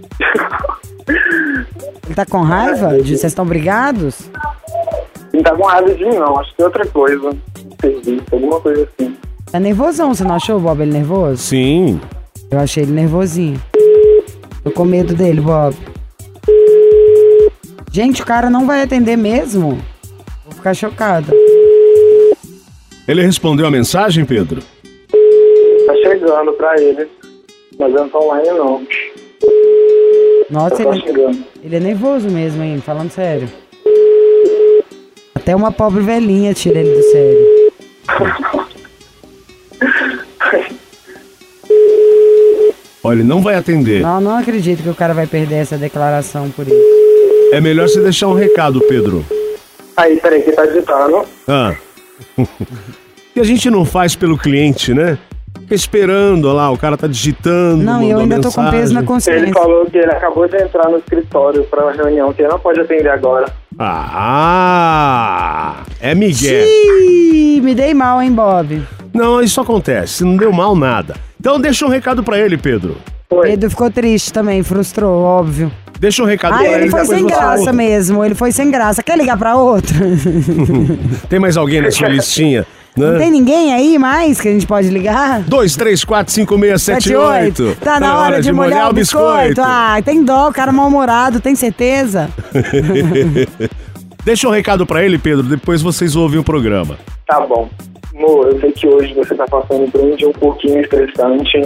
Ele 2.06 2.14
tá 2.14 2.24
com 2.24 2.40
raiva? 2.40 2.96
De 3.02 3.10
vocês 3.16 3.24
estão 3.24 3.44
brigados? 3.44 4.30
Não 5.32 5.42
tá 5.42 5.54
com 5.54 5.64
raiva 5.64 5.94
de 5.94 6.04
mim, 6.04 6.14
não. 6.16 6.38
Acho 6.38 6.56
que 6.56 6.62
é 6.62 6.64
outra 6.64 6.86
coisa. 6.86 7.36
serviço, 7.80 8.24
alguma 8.32 8.60
coisa 8.60 8.88
assim. 8.98 9.14
Tá 9.50 9.58
nervosão, 9.58 10.14
você 10.14 10.24
não 10.24 10.34
achou 10.34 10.56
o 10.56 10.60
Bob 10.60 10.82
ele 10.82 10.92
nervoso? 10.92 11.38
Sim. 11.38 12.00
Eu 12.50 12.58
achei 12.58 12.82
ele 12.82 12.92
nervosinho. 12.92 13.60
Tô 14.62 14.70
com 14.70 14.84
medo 14.84 15.14
dele, 15.14 15.40
Bob. 15.40 15.74
Gente, 17.90 18.22
o 18.22 18.26
cara 18.26 18.50
não 18.50 18.66
vai 18.66 18.82
atender 18.82 19.16
mesmo? 19.16 19.78
Vou 20.44 20.52
ficar 20.54 20.74
chocada. 20.74 21.32
Ele 23.06 23.22
respondeu 23.22 23.66
a 23.66 23.70
mensagem, 23.70 24.24
Pedro? 24.26 24.60
Tá 25.86 25.94
chegando 26.02 26.52
pra 26.52 26.78
ele. 26.78 27.08
Mas 27.78 27.94
eu 27.94 28.00
não 28.00 28.08
tô 28.10 28.18
online 28.18 28.50
não. 28.50 28.86
Nossa, 30.50 30.82
tô 30.82 30.92
ele, 30.92 31.00
chegando. 31.00 31.44
ele 31.62 31.76
é 31.76 31.80
nervoso 31.80 32.28
mesmo, 32.28 32.62
hein? 32.62 32.82
Falando 32.84 33.10
sério. 33.10 33.48
Até 35.34 35.56
uma 35.56 35.72
pobre 35.72 36.02
velhinha 36.02 36.52
tira 36.52 36.80
ele 36.80 36.94
do 36.94 37.02
sério. 37.04 38.57
Olha, 43.08 43.20
ele 43.20 43.28
não 43.28 43.40
vai 43.40 43.54
atender. 43.54 44.02
Não, 44.02 44.20
não 44.20 44.36
acredito 44.36 44.82
que 44.82 44.88
o 44.88 44.94
cara 44.94 45.14
vai 45.14 45.26
perder 45.26 45.56
essa 45.56 45.78
declaração 45.78 46.50
por 46.50 46.66
isso. 46.66 46.76
É 47.52 47.60
melhor 47.60 47.88
você 47.88 48.00
deixar 48.00 48.28
um 48.28 48.34
recado, 48.34 48.80
Pedro. 48.82 49.24
Aí, 49.96 50.16
peraí, 50.20 50.42
que 50.42 50.52
tá 50.52 50.66
digitando. 50.66 51.22
Ah. 51.48 51.74
que 53.32 53.40
a 53.40 53.44
gente 53.44 53.70
não 53.70 53.84
faz 53.86 54.14
pelo 54.14 54.36
cliente, 54.36 54.92
né? 54.92 55.16
Fica 55.60 55.74
esperando 55.74 56.52
lá, 56.52 56.70
o 56.70 56.76
cara 56.76 56.96
tá 56.96 57.06
digitando. 57.06 57.82
Não, 57.82 58.02
e 58.02 58.10
eu 58.10 58.18
ainda 58.18 58.36
tô 58.40 58.50
com 58.52 58.60
mensagem. 58.60 58.80
peso 58.80 58.94
na 58.94 59.00
Ele 59.00 59.06
consciência. 59.06 59.52
falou 59.54 59.86
que 59.86 59.98
ele 59.98 60.12
acabou 60.12 60.46
de 60.48 60.56
entrar 60.56 60.88
no 60.90 60.98
escritório 60.98 61.64
pra 61.64 61.84
uma 61.84 61.92
reunião, 61.92 62.32
que 62.32 62.42
ele 62.42 62.48
não 62.48 62.58
pode 62.58 62.80
atender 62.80 63.08
agora. 63.08 63.50
Ah, 63.78 65.82
é 66.00 66.14
Miguel. 66.14 66.66
Ih, 67.02 67.60
me 67.62 67.74
dei 67.74 67.92
mal, 67.94 68.20
hein, 68.22 68.32
Bob? 68.32 68.82
Não, 69.12 69.42
isso 69.42 69.60
acontece, 69.60 70.24
não 70.24 70.36
deu 70.36 70.52
mal 70.52 70.76
nada. 70.76 71.14
Então 71.40 71.60
deixa 71.60 71.86
um 71.86 71.88
recado 71.88 72.22
pra 72.22 72.38
ele, 72.38 72.56
Pedro. 72.56 72.96
Oi. 73.30 73.48
Pedro 73.50 73.70
ficou 73.70 73.90
triste 73.90 74.32
também, 74.32 74.62
frustrou, 74.62 75.22
óbvio. 75.22 75.70
Deixa 76.00 76.22
um 76.22 76.26
recado 76.26 76.54
Ah, 76.54 76.58
pra 76.58 76.66
ele. 76.66 76.74
ele 76.84 76.90
foi 76.90 77.04
sem 77.04 77.26
graça 77.26 77.72
mesmo, 77.72 78.24
ele 78.24 78.34
foi 78.34 78.52
sem 78.52 78.70
graça. 78.70 79.02
Quer 79.02 79.18
ligar 79.18 79.36
pra 79.36 79.56
outro? 79.56 79.94
Tem 81.28 81.38
mais 81.38 81.56
alguém 81.56 81.80
na 81.82 81.90
sua 81.90 82.08
listinha? 82.08 82.64
Não 82.96 83.12
Né? 83.12 83.18
tem 83.18 83.30
ninguém 83.30 83.72
aí 83.72 83.96
mais 83.98 84.40
que 84.40 84.48
a 84.48 84.52
gente 84.52 84.66
pode 84.66 84.88
ligar? 84.88 85.42
2, 85.42 85.76
3, 85.76 86.02
4, 86.04 86.32
5, 86.32 86.58
6, 86.58 86.82
7, 86.82 87.14
8. 87.14 87.76
Tá 87.80 88.00
na 88.00 88.18
hora 88.18 88.40
de 88.42 88.50
molhar 88.52 88.90
o 88.90 88.92
biscoito. 88.92 89.60
Ah, 89.62 90.00
tem 90.04 90.24
dó, 90.24 90.48
o 90.48 90.52
cara 90.52 90.72
mal-humorado, 90.72 91.38
tem 91.38 91.54
certeza? 91.54 92.28
Deixa 94.24 94.48
um 94.48 94.50
recado 94.50 94.84
pra 94.84 95.04
ele, 95.04 95.16
Pedro, 95.18 95.44
depois 95.44 95.80
vocês 95.80 96.16
ouvem 96.16 96.40
o 96.40 96.44
programa. 96.44 96.98
Tá 97.26 97.40
bom. 97.40 97.68
Amor, 98.14 98.48
eu 98.48 98.60
sei 98.60 98.72
que 98.72 98.86
hoje 98.86 99.14
você 99.14 99.34
tá 99.34 99.44
passando 99.46 99.90
por 99.92 100.00
um 100.00 100.16
dia 100.16 100.28
um 100.28 100.32
pouquinho 100.32 100.80
estressante, 100.80 101.60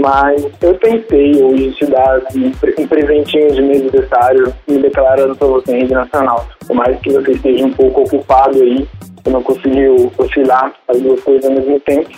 mas 0.00 0.44
eu 0.60 0.74
tentei 0.78 1.42
hoje 1.42 1.70
te 1.72 1.86
dar 1.86 2.20
um 2.34 2.86
presentinho 2.86 3.52
de 3.52 3.62
meu 3.62 3.80
aniversário, 3.80 4.52
me 4.66 4.78
declarando 4.78 5.36
pra 5.36 5.46
você 5.46 5.72
em 5.72 5.80
rede 5.80 5.94
nacional. 5.94 6.44
Por 6.66 6.74
mais 6.74 6.98
que 7.00 7.12
você 7.12 7.32
esteja 7.32 7.64
um 7.64 7.72
pouco 7.72 8.02
ocupado 8.02 8.60
aí, 8.60 8.86
você 9.22 9.30
não 9.30 9.42
conseguiu 9.42 10.12
oscilar 10.18 10.74
as 10.88 11.00
duas 11.00 11.20
coisas 11.20 11.44
ao 11.44 11.52
mesmo 11.52 11.78
tempo. 11.80 12.10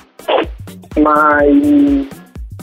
Mas 0.99 2.09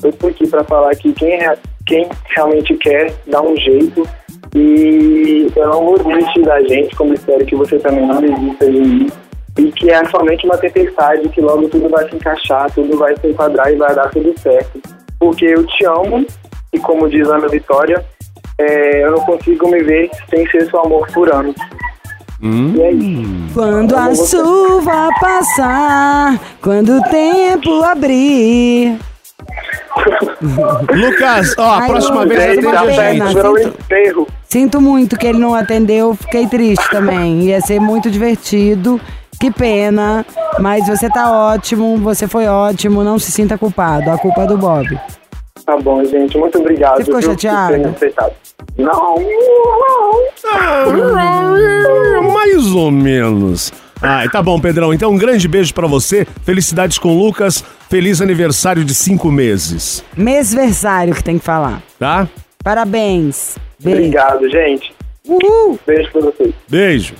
eu 0.03 0.11
tô 0.13 0.27
aqui 0.27 0.47
pra 0.49 0.63
falar 0.63 0.95
que 0.95 1.13
quem, 1.13 1.39
quem 1.85 2.09
realmente 2.35 2.75
quer 2.77 3.13
dá 3.27 3.41
um 3.41 3.55
jeito 3.55 4.07
e 4.55 5.47
eu 5.55 5.67
não 5.67 5.85
vou 5.85 5.99
desistir 5.99 6.41
da 6.41 6.61
gente, 6.63 6.95
como 6.95 7.13
espero 7.13 7.45
que 7.45 7.55
você 7.55 7.77
também 7.77 8.07
não 8.07 8.21
desista 8.21 8.71
de 8.71 8.79
mim. 8.79 9.07
E 9.57 9.71
que 9.71 9.89
é 9.89 10.03
somente 10.05 10.45
uma 10.45 10.57
tempestade, 10.57 11.29
que 11.29 11.39
logo 11.41 11.69
tudo 11.69 11.87
vai 11.89 12.07
se 12.09 12.15
encaixar, 12.15 12.69
tudo 12.71 12.97
vai 12.97 13.15
se 13.17 13.27
enquadrar 13.27 13.71
e 13.71 13.75
vai 13.77 13.95
dar 13.95 14.09
tudo 14.09 14.33
certo. 14.39 14.81
Porque 15.19 15.45
eu 15.45 15.65
te 15.65 15.85
amo, 15.85 16.25
e 16.73 16.79
como 16.79 17.07
diz 17.09 17.27
a 17.29 17.37
Ana 17.37 17.47
Vitória, 17.47 18.03
é, 18.57 19.03
eu 19.05 19.11
não 19.11 19.19
consigo 19.21 19.69
me 19.69 19.81
ver 19.81 20.09
sem 20.29 20.45
ser 20.49 20.69
seu 20.69 20.79
amor 20.81 21.07
por 21.13 21.31
anos. 21.33 21.55
E 22.41 22.81
é 22.81 22.91
isso. 22.91 23.53
Quando 23.53 23.95
a 23.95 24.13
chuva 24.13 25.09
passar, 25.21 26.37
quando 26.61 26.97
o 26.97 27.01
tempo 27.09 27.81
abrir. 27.83 28.97
Lucas, 30.93 31.55
ó, 31.57 31.63
a 31.63 31.79
Ai, 31.79 31.87
próxima 31.89 32.23
Lucas, 32.23 32.37
vez 32.37 32.57
uma 32.59 32.79
atende 32.79 32.99
a 33.01 33.11
gente. 33.11 33.23
um 33.37 33.55
sinto- 33.57 33.77
enterro. 33.79 34.27
Sinto 34.47 34.81
muito 34.81 35.17
que 35.17 35.27
ele 35.27 35.39
não 35.39 35.53
atendeu, 35.55 36.13
fiquei 36.15 36.47
triste 36.47 36.89
também. 36.89 37.41
Ia 37.43 37.61
ser 37.61 37.79
muito 37.79 38.09
divertido. 38.11 38.99
Que 39.39 39.51
pena, 39.51 40.25
mas 40.59 40.87
você 40.87 41.09
tá 41.09 41.31
ótimo, 41.31 41.97
você 41.97 42.27
foi 42.27 42.47
ótimo, 42.47 43.03
não 43.03 43.19
se 43.19 43.31
sinta 43.31 43.57
culpado. 43.57 44.09
A 44.09 44.17
culpa 44.17 44.43
é 44.43 44.47
do 44.47 44.57
Bob. 44.57 44.99
Tá 45.65 45.77
bom, 45.77 46.03
gente. 46.05 46.37
Muito 46.37 46.59
obrigado. 46.59 46.97
Você 46.97 47.05
ficou 47.05 47.19
viu, 47.19 47.29
chateado? 47.31 47.95
Não, 48.77 49.15
não. 49.15 50.25
Ah, 50.53 52.21
mais 52.33 52.67
ou 52.67 52.91
menos. 52.91 53.73
Ai, 54.01 54.29
tá 54.29 54.43
bom, 54.43 54.59
Pedrão. 54.59 54.93
Então, 54.93 55.11
um 55.11 55.17
grande 55.17 55.47
beijo 55.47 55.73
pra 55.73 55.87
você. 55.87 56.27
Felicidades 56.43 56.99
com 56.99 57.09
o 57.09 57.25
Lucas. 57.25 57.63
Feliz 57.89 58.21
aniversário 58.21 58.83
de 58.83 58.93
cinco 58.93 59.31
meses. 59.31 60.03
Mêsversário 60.15 61.15
que 61.15 61.23
tem 61.23 61.39
que 61.39 61.45
falar. 61.45 61.81
Tá? 61.97 62.27
Parabéns. 62.63 63.57
Beijo. 63.79 63.99
Obrigado, 63.99 64.49
gente. 64.49 64.93
Uhul. 65.27 65.79
Beijo 65.87 66.11
pra 66.11 66.21
vocês. 66.21 66.53
Beijo. 66.69 67.15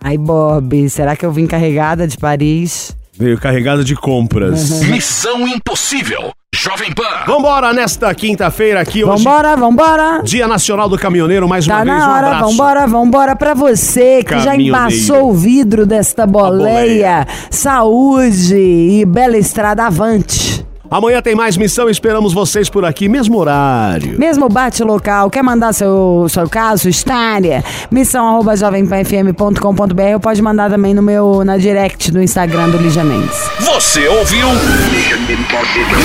Ai, 0.00 0.16
Bob, 0.16 0.88
será 0.88 1.16
que 1.16 1.26
eu 1.26 1.32
vim 1.32 1.46
carregada 1.46 2.06
de 2.06 2.16
Paris? 2.16 2.96
Veio 3.18 3.38
carregado 3.38 3.82
de 3.84 3.96
compras. 3.96 4.80
Missão 4.82 5.46
Impossível. 5.48 6.30
Jovem 6.54 6.92
Pan. 6.92 7.24
Vambora 7.26 7.72
nesta 7.72 8.12
quinta-feira 8.14 8.80
aqui 8.80 9.04
hoje. 9.04 9.22
Vambora, 9.24 9.56
vambora. 9.56 10.22
Dia 10.24 10.46
Nacional 10.48 10.88
do 10.88 10.96
Caminhoneiro, 10.98 11.48
mais 11.48 11.66
uma 11.66 11.78
Tá 11.78 11.84
vez, 11.84 11.96
um 11.96 11.98
na 11.98 12.12
hora, 12.14 12.26
abraço. 12.28 12.50
vambora, 12.50 12.86
vambora 12.86 13.36
pra 13.36 13.54
você 13.54 14.22
que 14.24 14.38
já 14.40 14.56
embaçou 14.56 15.30
o 15.30 15.34
vidro 15.34 15.84
desta 15.84 16.26
boleia. 16.26 16.58
boleia. 17.24 17.26
Saúde 17.50 18.56
e 18.56 19.04
bela 19.04 19.36
estrada 19.36 19.84
avante. 19.86 20.64
Amanhã 20.90 21.20
tem 21.20 21.34
mais 21.34 21.56
missão, 21.56 21.90
esperamos 21.90 22.32
vocês 22.32 22.70
por 22.70 22.82
aqui, 22.82 23.08
mesmo 23.08 23.36
horário. 23.36 24.18
Mesmo 24.18 24.48
bate 24.48 24.82
local, 24.82 25.28
quer 25.28 25.42
mandar 25.42 25.74
seu, 25.74 26.26
seu 26.30 26.48
caso, 26.48 26.82
sua 26.82 26.90
história? 26.90 27.62
Missão 27.90 28.26
arroba 28.26 28.56
jovempanfm.com.br 28.56 30.14
ou 30.14 30.20
pode 30.20 30.40
mandar 30.40 30.70
também 30.70 30.94
no 30.94 31.02
meu, 31.02 31.44
na 31.44 31.58
direct 31.58 32.10
do 32.10 32.22
Instagram 32.22 32.70
do 32.70 32.78
Lígia 32.78 33.04
Mendes. 33.04 33.50
Você 33.60 34.08
ouviu? 34.08 34.48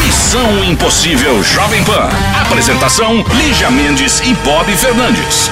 Missão 0.05 0.63
Impossível 0.65 1.41
Jovem 1.43 1.81
Pan. 1.85 2.09
Apresentação: 2.41 3.23
Lígia 3.37 3.71
Mendes 3.71 4.19
e 4.19 4.33
Bob 4.43 4.69
Fernandes. 4.75 5.49